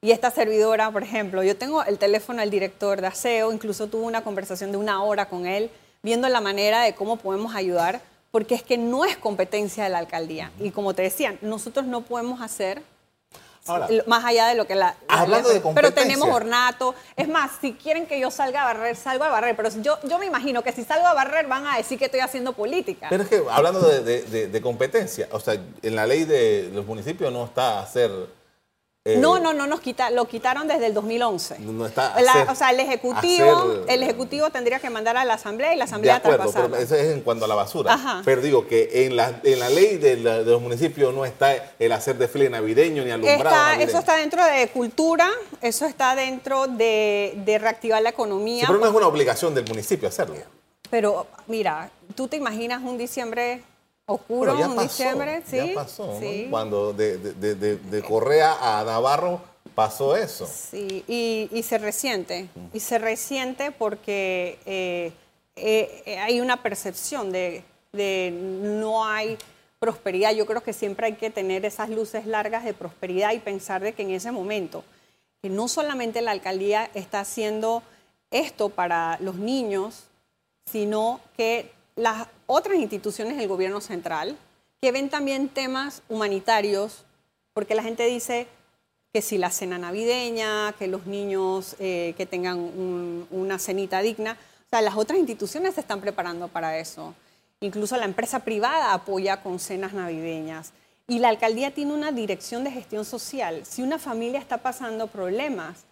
Y 0.02 0.12
esta 0.12 0.32
servidora, 0.32 0.90
por 0.92 1.04
ejemplo, 1.04 1.44
yo 1.44 1.56
tengo 1.56 1.84
el 1.84 1.98
teléfono 1.98 2.40
del 2.42 2.50
director 2.50 3.02
de 3.02 3.08
aseo, 3.08 3.52
incluso 3.54 3.88
tuve 3.88 4.04
una 4.04 4.24
conversación 4.24 4.72
de 4.72 4.78
una 4.78 5.04
hora 5.04 5.28
con 5.30 5.46
él, 5.46 5.70
viendo 6.02 6.28
la 6.28 6.42
manera 6.42 6.82
de 6.82 6.96
cómo 6.96 7.18
podemos 7.18 7.56
ayudar, 7.56 8.02
porque 8.32 8.56
es 8.56 8.64
que 8.64 8.78
no 8.78 9.06
es 9.06 9.18
competencia 9.18 9.84
de 9.84 9.90
la 9.90 10.00
alcaldía. 10.00 10.52
Y 10.60 10.72
como 10.72 10.94
te 10.94 11.04
decía, 11.04 11.38
nosotros 11.42 11.86
no 11.86 12.02
podemos 12.02 12.42
hacer 12.42 12.82
más 14.08 14.26
allá 14.26 14.48
de 14.48 14.56
lo 14.56 14.66
que 14.66 14.76
la... 14.76 14.96
hablando 15.08 15.50
de 15.50 15.62
Pero 15.76 15.94
tenemos 15.94 16.30
ornato. 16.30 16.96
Es 17.16 17.28
más, 17.28 17.52
si 17.62 17.74
quieren 17.74 18.08
que 18.08 18.20
yo 18.20 18.32
salga 18.32 18.64
a 18.64 18.66
barrer, 18.66 18.96
salgo 18.96 19.24
a 19.24 19.30
barrer. 19.30 19.56
Pero 19.56 19.70
yo, 19.82 19.98
yo 20.04 20.18
me 20.18 20.26
imagino 20.26 20.64
que 20.64 20.72
si 20.72 20.84
salgo 20.84 21.06
a 21.06 21.14
barrer 21.14 21.48
van 21.48 21.68
a 21.68 21.78
decir 21.78 22.00
que 22.00 22.06
estoy 22.06 22.22
haciendo 22.22 22.54
política. 22.54 23.08
Pero 23.10 23.24
es 23.24 23.30
que 23.30 23.44
hablando 23.50 23.82
de, 23.82 24.48
de 24.48 24.62
competencia, 24.62 25.28
o 25.32 25.40
sea, 25.40 25.56
en 25.82 25.96
la 25.96 26.06
ley 26.06 26.26
de 26.26 26.70
los 26.74 26.86
municipios 26.86 27.32
no 27.32 27.46
está 27.46 27.80
hacer 27.80 28.12
eh, 29.04 29.18
no, 29.18 29.40
no, 29.40 29.52
no 29.52 29.66
nos 29.66 29.82
quita, 29.82 30.12
lo 30.12 30.26
quitaron 30.28 30.68
desde 30.68 30.86
el 30.86 30.94
2011. 30.94 31.58
No 31.62 31.88
está 31.88 32.16
o 32.48 32.54
sea, 32.54 32.70
el 32.70 32.80
ejecutivo, 32.80 33.84
el 33.88 34.04
ejecutivo 34.04 34.52
tendría 34.52 34.78
que 34.78 34.92
mandar 34.92 35.18
a 35.18 35.26
la 35.26 35.34
asamblea 35.34 35.74
y 35.74 35.78
la 35.78 35.86
asamblea 35.86 36.20
de 36.20 36.30
acuerdo, 36.30 36.52
pero 36.54 36.76
eso 36.76 36.94
es 36.94 37.12
en 37.12 37.22
cuanto 37.22 37.46
a 37.46 37.48
la 37.48 37.56
basura. 37.56 38.22
Pero 38.24 38.44
digo 38.44 38.68
que 38.68 39.08
en 39.08 39.16
la, 39.16 39.42
en 39.44 39.60
la 39.60 39.70
ley 39.70 39.98
de, 39.98 40.18
los 40.18 40.62
municipios 40.62 41.16
no 41.16 41.26
está 41.26 41.52
el 41.80 41.92
hacer 41.94 42.16
desfile 42.20 42.48
navideño 42.52 43.04
ni 43.04 43.10
alumbrado. 43.10 43.82
Eso 43.82 43.98
está 43.98 44.18
dentro 44.18 44.46
de 44.46 44.68
cultura, 44.68 45.32
eso 45.62 45.88
está 45.88 46.16
dentro 46.16 46.68
de, 46.68 47.34
de 47.44 47.58
reactivar 47.58 48.04
la 48.04 48.10
economía. 48.10 48.66
pero 48.68 48.78
no 48.78 48.86
es 48.86 48.94
una 48.94 49.08
obligación 49.08 49.56
del 49.56 49.66
municipio 49.68 50.08
hacerlo. 50.10 50.36
Pero 50.92 51.26
mira, 51.48 51.90
tú 52.14 52.28
te 52.28 52.38
imaginas 52.38 52.84
un 52.84 53.00
diciembre 53.00 53.64
Oscuro 54.14 54.58
en 54.60 54.78
diciembre, 54.78 55.44
sí. 55.46 55.58
Ya 55.58 55.74
pasó, 55.74 56.20
Cuando 56.50 56.94
de, 56.94 58.04
Correa 58.08 58.80
a 58.80 58.84
Navarro 58.84 59.42
pasó 59.76 60.16
eso. 60.16 60.48
Sí, 60.48 61.04
y, 61.08 61.64
se 61.64 61.78
resiente. 61.78 62.50
Y 62.74 62.80
se 62.80 62.98
resiente 63.00 63.72
porque 63.72 64.60
eh, 64.66 65.12
eh, 65.56 66.20
hay 66.20 66.42
una 66.42 66.62
percepción 66.62 67.32
de, 67.32 67.64
no 67.94 69.06
hay 69.06 69.38
prosperidad. 69.80 70.34
Yo 70.34 70.46
creo 70.46 70.62
que 70.62 70.74
siempre 70.74 71.08
hay 71.08 71.14
que 71.14 71.30
tener 71.30 71.66
esas 71.66 71.90
luces 71.90 72.26
largas 72.26 72.64
de 72.64 72.74
prosperidad 72.74 73.34
y 73.34 73.40
pensar 73.40 73.82
de 73.82 73.94
que 73.94 74.04
en 74.04 74.12
ese 74.12 74.32
momento, 74.32 74.84
que 75.42 75.50
no 75.50 75.68
solamente 75.68 76.22
la 76.22 76.32
alcaldía 76.32 76.90
está 76.94 77.22
haciendo 77.22 77.84
esto 78.30 78.70
para 78.70 79.18
los 79.20 79.36
niños, 79.36 80.06
sino 80.66 81.20
que 81.36 81.72
las 81.96 82.28
otras 82.52 82.78
instituciones 82.78 83.38
del 83.38 83.48
gobierno 83.48 83.80
central 83.80 84.38
que 84.82 84.92
ven 84.92 85.10
también 85.10 85.48
temas 85.48 86.04
humanitarios, 86.10 87.06
porque 87.54 87.76
la 87.76 87.84
gente 87.84 88.06
dice 88.06 88.48
que 89.14 89.22
si 89.22 89.38
la 89.38 89.52
cena 89.52 89.78
navideña, 89.78 90.74
que 90.78 90.88
los 90.88 91.06
niños 91.06 91.76
eh, 91.80 92.14
que 92.18 92.26
tengan 92.26 92.60
una 93.32 93.58
cenita 93.58 94.02
digna, 94.02 94.38
o 94.66 94.70
sea, 94.70 94.82
las 94.82 94.98
otras 94.98 95.18
instituciones 95.20 95.76
se 95.76 95.82
están 95.82 96.02
preparando 96.02 96.50
para 96.50 96.78
eso. 96.78 97.14
Incluso 97.62 97.96
la 97.96 98.06
empresa 98.06 98.40
privada 98.40 98.94
apoya 98.94 99.42
con 99.44 99.60
cenas 99.60 99.94
navideñas. 99.94 100.74
Y 101.08 101.20
la 101.20 101.30
alcaldía 101.30 101.72
tiene 101.72 101.94
una 101.94 102.12
dirección 102.12 102.64
de 102.64 102.72
gestión 102.72 103.06
social. 103.06 103.66
Si 103.66 103.82
una 103.82 104.00
familia 104.00 104.40
está 104.40 104.58
pasando 104.58 105.08
problemas, 105.08 105.84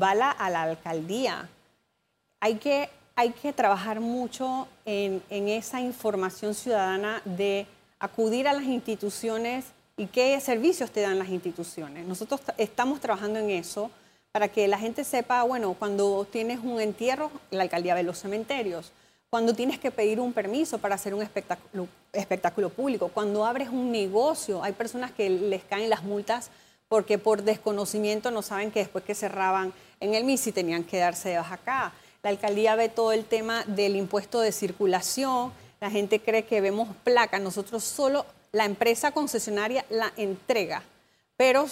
va 0.00 0.10
a 0.10 0.50
la 0.50 0.62
alcaldía. 0.62 1.48
Hay 2.40 2.56
que 2.56 2.88
hay 3.18 3.30
que 3.30 3.52
trabajar 3.52 3.98
mucho 3.98 4.68
en, 4.84 5.20
esa 5.28 5.80
información 5.80 6.54
ciudadana 6.54 7.20
de 7.24 7.66
acudir 7.98 8.46
a 8.46 8.52
las 8.52 8.62
instituciones 8.62 9.64
y 9.96 10.06
qué 10.06 10.38
servicios 10.38 10.92
te 10.92 11.00
dan 11.00 11.18
las 11.18 11.28
instituciones. 11.28 12.06
Nosotros 12.06 12.40
estamos 12.58 13.00
trabajando 13.00 13.40
en 13.40 13.50
eso 13.50 13.90
para 14.30 14.46
que 14.46 14.68
la 14.68 14.78
gente 14.78 15.02
sepa, 15.02 15.42
bueno, 15.42 15.74
cuando 15.76 16.28
tienes 16.30 16.60
un 16.62 16.80
entierro, 16.80 17.32
la 17.50 17.64
alcaldía 17.64 17.96
ve 17.96 18.04
los 18.04 18.20
cementerios, 18.20 18.92
cuando 19.30 19.52
tienes 19.52 19.80
que 19.80 19.90
pedir 19.90 20.20
un 20.20 20.32
permiso 20.32 20.78
para 20.78 20.94
hacer 20.94 21.12
un 21.12 21.22
espectáculo, 22.12 22.68
público, 22.70 23.08
cuando 23.08 23.44
abres 23.44 23.68
un 23.70 23.90
negocio, 23.90 24.62
hay 24.62 24.74
personas 24.74 25.10
que 25.10 25.28
les 25.28 25.64
caen 25.64 25.90
las 25.90 26.04
multas 26.04 26.52
porque 26.86 27.18
por 27.18 27.42
desconocimiento 27.42 28.30
no 28.30 28.42
saben 28.42 28.70
que 28.70 28.78
después 28.78 29.02
que 29.02 29.16
cerraban 29.16 29.72
en 29.98 30.14
el 30.14 30.22
MISI 30.22 30.52
tenían 30.52 30.84
que 30.84 30.98
darse 30.98 31.30
de 31.30 31.38
baja 31.38 31.56
acá. 31.56 31.92
La 32.22 32.30
alcaldía 32.30 32.74
ve 32.74 32.88
todo 32.88 33.12
el 33.12 33.24
tema 33.24 33.64
del 33.66 33.94
impuesto 33.94 34.40
de 34.40 34.50
circulación. 34.50 35.52
La 35.80 35.90
gente 35.90 36.20
cree 36.20 36.44
que 36.44 36.60
vemos 36.60 36.88
placas. 37.04 37.40
Nosotros 37.40 37.84
solo, 37.84 38.26
la 38.50 38.64
empresa 38.64 39.12
concesionaria 39.12 39.84
la 39.88 40.12
entrega. 40.16 40.82
Pero, 41.36 41.66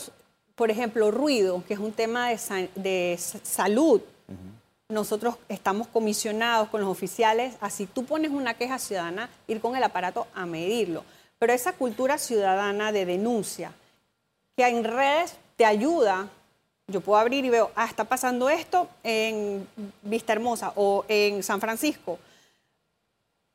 por 0.55 0.71
ejemplo, 0.71 1.11
ruido, 1.11 1.65
que 1.67 1.75
es 1.75 1.81
un 1.81 1.93
tema 1.93 2.29
de, 2.29 3.19
salud. 3.19 4.01
Nosotros 4.89 5.35
estamos 5.49 5.89
comisionados 5.89 6.69
con 6.69 6.81
los 6.81 6.91
oficiales. 6.91 7.57
Así 7.61 7.87
tú 7.87 8.05
pones 8.05 8.31
una 8.31 8.55
queja 8.55 8.79
ciudadana, 8.79 9.29
ir 9.49 9.61
con 9.61 9.75
el 9.75 9.83
aparato 9.83 10.29
a 10.33 10.47
medirlo. 10.47 11.03
Pero 11.41 11.53
esa 11.53 11.73
cultura 11.73 12.19
ciudadana 12.19 12.93
de 12.93 13.05
denuncia, 13.05 13.73
que 14.57 14.69
en 14.69 14.85
redes 14.85 15.35
te 15.57 15.65
ayuda 15.65 16.31
yo 16.89 17.01
puedo 17.01 17.19
abrir 17.19 17.45
y 17.45 17.51
veo, 17.51 17.71
ah, 17.75 17.87
está 17.87 18.05
pasando 18.05 18.49
esto 18.49 18.89
en 19.03 19.67
Vista 20.03 20.33
Hermosa 20.33 20.73
o 20.77 21.05
en 21.09 21.43
San 21.43 21.61
Francisco, 21.61 22.19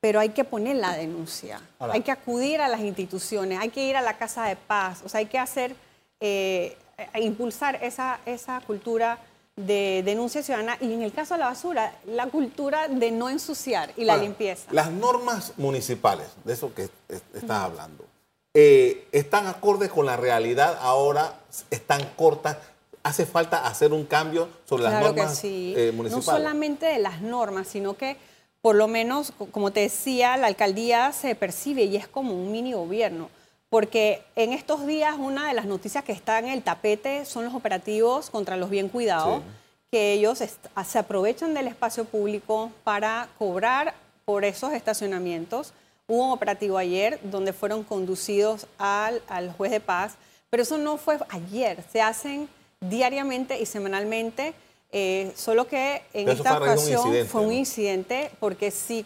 pero 0.01 0.19
hay 0.19 0.29
que 0.29 0.43
poner 0.43 0.77
la 0.77 0.93
denuncia, 0.93 1.61
hay 1.79 2.01
que 2.01 2.11
acudir 2.11 2.59
a 2.59 2.67
las 2.67 2.81
instituciones, 2.81 3.59
hay 3.59 3.69
que 3.69 3.85
ir 3.87 3.95
a 3.95 4.01
la 4.01 4.17
Casa 4.17 4.45
de 4.45 4.55
Paz, 4.55 5.01
o 5.05 5.09
sea, 5.09 5.19
hay 5.19 5.27
que 5.27 5.39
hacer, 5.39 5.75
eh, 6.19 6.77
impulsar 7.15 7.81
esa, 7.83 8.19
esa 8.25 8.61
cultura 8.61 9.19
de 9.55 10.01
denuncia 10.03 10.41
ciudadana 10.43 10.77
y 10.81 10.93
en 10.93 11.03
el 11.03 11.13
caso 11.13 11.35
de 11.35 11.41
la 11.41 11.47
basura, 11.47 11.93
la 12.05 12.27
cultura 12.27 12.87
de 12.87 13.11
no 13.11 13.29
ensuciar 13.29 13.93
y 13.95 14.05
la 14.05 14.17
limpieza. 14.17 14.67
Las 14.71 14.91
normas 14.91 15.53
municipales, 15.57 16.27
de 16.43 16.53
eso 16.53 16.73
que 16.73 16.89
estás 17.07 17.51
hablando, 17.51 18.05
eh, 18.53 19.07
¿están 19.11 19.47
acordes 19.47 19.89
con 19.89 20.05
la 20.05 20.17
realidad 20.17 20.77
ahora? 20.81 21.39
¿Están 21.69 22.03
cortas? 22.15 22.57
Hace 23.03 23.25
falta 23.25 23.65
hacer 23.67 23.93
un 23.93 24.05
cambio 24.05 24.47
sobre 24.65 24.83
las 24.83 25.01
normas 25.01 25.41
eh, 25.43 25.91
municipales. 25.93 26.27
No 26.27 26.33
solamente 26.33 26.85
de 26.85 26.99
las 26.99 27.21
normas, 27.21 27.67
sino 27.67 27.95
que 27.95 28.17
por 28.61 28.75
lo 28.75 28.87
menos, 28.87 29.33
como 29.51 29.71
te 29.71 29.81
decía, 29.81 30.37
la 30.37 30.47
alcaldía 30.47 31.11
se 31.13 31.33
percibe 31.33 31.83
y 31.85 31.95
es 31.95 32.07
como 32.07 32.33
un 32.33 32.51
mini 32.51 32.73
gobierno. 32.73 33.29
Porque 33.69 34.21
en 34.35 34.53
estos 34.53 34.85
días 34.85 35.15
una 35.17 35.47
de 35.47 35.53
las 35.53 35.65
noticias 35.65 36.03
que 36.03 36.11
está 36.11 36.37
en 36.39 36.47
el 36.47 36.61
tapete 36.61 37.25
son 37.25 37.45
los 37.45 37.55
operativos 37.55 38.29
contra 38.29 38.57
los 38.57 38.69
bien 38.69 38.89
cuidados, 38.89 39.41
que 39.89 40.13
ellos 40.13 40.39
se 40.85 40.99
aprovechan 40.99 41.53
del 41.53 41.67
espacio 41.67 42.05
público 42.05 42.71
para 42.83 43.29
cobrar 43.39 43.95
por 44.25 44.45
esos 44.45 44.73
estacionamientos. 44.73 45.73
Hubo 46.07 46.25
un 46.25 46.31
operativo 46.31 46.77
ayer 46.77 47.19
donde 47.23 47.53
fueron 47.53 47.83
conducidos 47.83 48.67
al, 48.77 49.21
al 49.27 49.51
juez 49.53 49.71
de 49.71 49.79
paz, 49.79 50.15
pero 50.49 50.63
eso 50.63 50.77
no 50.77 50.97
fue 50.97 51.17
ayer, 51.29 51.83
se 51.91 52.01
hacen 52.01 52.49
diariamente 52.81 53.59
y 53.59 53.65
semanalmente, 53.65 54.53
eh, 54.91 55.31
solo 55.37 55.67
que 55.67 56.01
en 56.13 56.27
esta 56.27 56.57
ocasión 56.57 57.25
fue 57.27 57.41
un 57.41 57.53
incidente 57.53 58.29
porque 58.39 58.71
sí, 58.71 59.05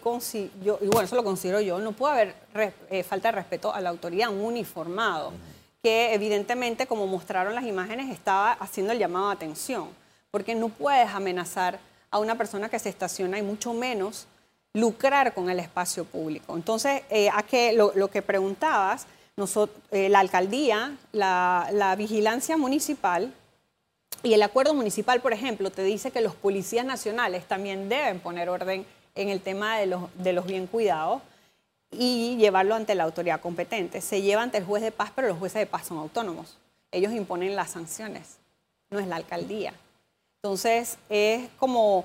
yo, 0.64 0.80
y 0.82 0.88
bueno, 0.88 1.02
eso 1.02 1.16
lo 1.16 1.24
considero 1.24 1.62
yo, 1.62 1.78
no 1.78 1.92
puede 1.92 2.34
haber 2.54 2.74
eh, 2.90 3.04
falta 3.04 3.28
de 3.28 3.34
respeto 3.34 3.72
a 3.72 3.82
la 3.82 3.90
autoridad, 3.90 4.30
un 4.30 4.42
uniformado, 4.42 5.34
que 5.84 6.14
evidentemente, 6.14 6.88
como 6.88 7.06
mostraron 7.06 7.54
las 7.54 7.66
imágenes, 7.66 8.12
estaba 8.12 8.54
haciendo 8.54 8.94
el 8.94 9.00
llamado 9.00 9.28
a 9.28 9.34
atención, 9.34 9.90
porque 10.32 10.56
no 10.56 10.70
puedes 10.70 11.10
amenazar 11.10 11.78
a 12.10 12.18
una 12.18 12.36
persona 12.36 12.70
que 12.70 12.80
se 12.80 12.90
estaciona 12.90 13.38
y 13.38 13.44
mucho 13.44 13.74
menos 13.74 14.26
lucrar 14.74 15.34
con 15.34 15.50
el 15.50 15.60
espacio 15.60 16.06
público. 16.06 16.56
Entonces, 16.56 17.04
eh, 17.10 17.30
a 17.32 17.44
que 17.44 17.74
lo, 17.74 18.10
que 18.10 18.22
preguntabas, 18.22 19.06
nosotros, 19.38 19.78
la 19.92 20.20
alcaldía, 20.20 20.96
la, 21.12 21.70
la 21.72 21.96
vigilancia 21.96 22.58
municipal, 22.58 23.34
y 24.26 24.34
el 24.34 24.42
acuerdo 24.42 24.74
municipal, 24.74 25.22
por 25.22 25.34
ejemplo, 25.34 25.70
te 25.70 25.84
dice 25.84 26.10
que 26.10 26.20
los 26.20 26.34
policías 26.34 26.84
nacionales 26.84 27.46
también 27.46 27.90
deben 27.90 28.20
poner 28.20 28.50
orden 28.50 28.84
en 29.14 29.30
el 29.30 29.40
tema 29.40 29.78
de 29.78 29.86
los, 29.86 30.02
de 30.16 30.34
los 30.34 30.48
bien 30.48 30.66
cuidados. 30.68 31.22
y 31.92 32.36
llevarlo 32.38 32.76
ante 32.76 32.96
la 32.96 33.04
autoridad 33.04 33.40
competente. 33.40 34.02
Se 34.02 34.22
lleva 34.22 34.42
ante 34.42 34.58
el 34.58 34.66
juez 34.66 34.82
de 34.82 34.92
paz, 34.92 35.12
pero 35.16 35.30
los 35.30 35.38
jueces 35.38 35.60
de 35.60 35.68
paz 35.68 35.86
son 35.86 36.00
autónomos. 36.00 36.58
Ellos 36.92 37.14
imponen 37.14 37.56
las 37.56 37.70
sanciones, 37.70 38.38
no 38.90 39.00
es 39.00 39.08
la 39.08 39.16
alcaldía. 39.16 39.74
Entonces, 40.42 40.98
es 41.08 41.48
como 41.58 42.04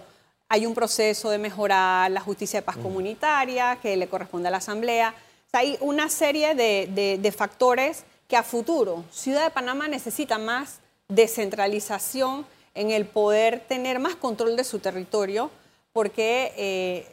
hay 0.49 0.67
un 0.67 0.75
proceso 0.75 1.31
de 1.31 1.39
mejorar 1.39 2.11
la 2.11 2.21
justicia 2.21 2.61
de 2.61 2.67
paz 2.67 2.77
comunitaria 2.77 3.79
que 3.81 3.97
le 3.97 4.09
corresponde 4.09 4.49
a 4.49 4.51
la 4.51 4.59
Asamblea. 4.59 5.15
hay 5.53 5.79
una 5.81 6.09
serie 6.09 6.55
de, 6.55 7.19
de 7.21 7.33
factores 7.33 8.05
que 8.29 8.37
a 8.37 8.43
futuro 8.43 9.05
Ciudad 9.11 9.45
de 9.45 9.51
Panamá 9.51 9.89
necesita 9.89 10.39
más 10.39 10.81
descentralización 11.11 12.47
en 12.75 12.91
el 12.91 13.05
poder 13.05 13.61
tener 13.61 13.99
más 13.99 14.17
control 14.17 14.57
de 14.57 14.65
su 14.65 14.79
territorio, 14.79 15.51
porque 15.93 16.53
eh, 16.57 17.07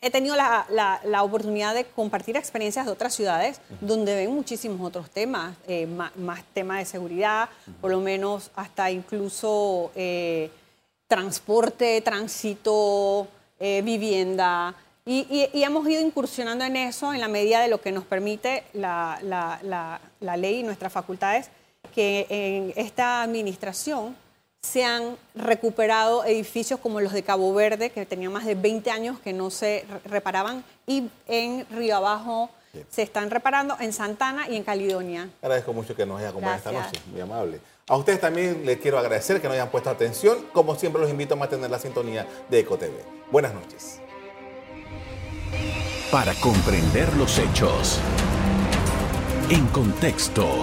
he 0.00 0.10
tenido 0.10 0.36
la, 0.36 0.66
la, 1.04 1.22
oportunidad 1.22 1.74
de 1.74 1.84
compartir 1.84 2.36
experiencias 2.36 2.86
de 2.86 2.92
otras 2.92 3.14
ciudades 3.14 3.60
donde 3.80 4.14
ven 4.14 4.32
muchísimos 4.32 4.80
otros 4.80 5.10
temas, 5.10 5.56
eh, 5.66 5.86
más, 5.86 6.44
temas 6.54 6.78
de 6.78 6.84
seguridad, 6.84 7.48
por 7.80 7.90
lo 7.90 8.00
menos 8.00 8.50
hasta 8.54 8.90
incluso 8.90 9.90
eh, 9.94 10.50
transporte, 11.06 12.00
tránsito, 12.00 13.28
vivienda. 13.60 14.74
Y, 15.04 15.48
hemos 15.52 15.88
ido 15.88 16.00
incursionando 16.00 16.64
en 16.64 16.74
eso 16.74 17.12
en 17.12 17.20
la 17.20 17.28
medida 17.28 17.60
de 17.60 17.68
lo 17.68 17.80
que 17.80 17.92
nos 17.92 18.04
permite 18.04 18.64
la, 18.72 19.18
la 19.22 20.36
ley 20.36 20.60
y 20.60 20.62
nuestras 20.64 20.92
facultades, 20.92 21.50
que 21.94 22.26
en 22.28 22.72
esta 22.76 23.22
administración 23.22 24.16
se 24.62 24.84
han 24.84 25.16
recuperado 25.34 26.24
edificios 26.24 26.78
como 26.78 27.00
los 27.00 27.12
de 27.12 27.22
Cabo 27.22 27.52
Verde, 27.52 27.90
que 27.90 28.06
tenían 28.06 28.32
más 28.32 28.44
de 28.44 28.54
20 28.54 28.90
años 28.90 29.18
que 29.18 29.32
no 29.32 29.50
se 29.50 29.84
reparaban, 30.04 30.64
y 30.86 31.10
en 31.26 31.66
Río 31.70 31.96
Abajo 31.96 32.48
se 32.88 33.02
están 33.02 33.30
reparando, 33.30 33.76
en 33.80 33.92
Santana 33.92 34.48
y 34.48 34.56
en 34.56 34.62
Caledonia. 34.62 35.28
Agradezco 35.42 35.72
mucho 35.72 35.94
que 35.94 36.06
nos 36.06 36.20
haya 36.20 36.30
acompañado 36.30 36.58
esta 36.58 36.72
noche, 36.72 37.02
muy 37.10 37.20
amable. 37.20 37.60
A 37.88 37.96
ustedes 37.96 38.20
también 38.20 38.64
les 38.64 38.78
quiero 38.78 38.98
agradecer 38.98 39.40
que 39.40 39.48
nos 39.48 39.54
hayan 39.54 39.70
puesto 39.70 39.90
atención. 39.90 40.46
Como 40.52 40.76
siempre, 40.76 41.02
los 41.02 41.10
invito 41.10 41.34
a 41.34 41.36
mantener 41.36 41.68
la 41.68 41.80
sintonía 41.80 42.26
de 42.48 42.60
EcoTV. 42.60 42.92
Buenas 43.30 43.52
noches. 43.52 44.00
Para 46.10 46.32
comprender 46.34 47.12
los 47.16 47.38
hechos. 47.38 47.98
En 49.50 49.66
contexto. 49.66 50.62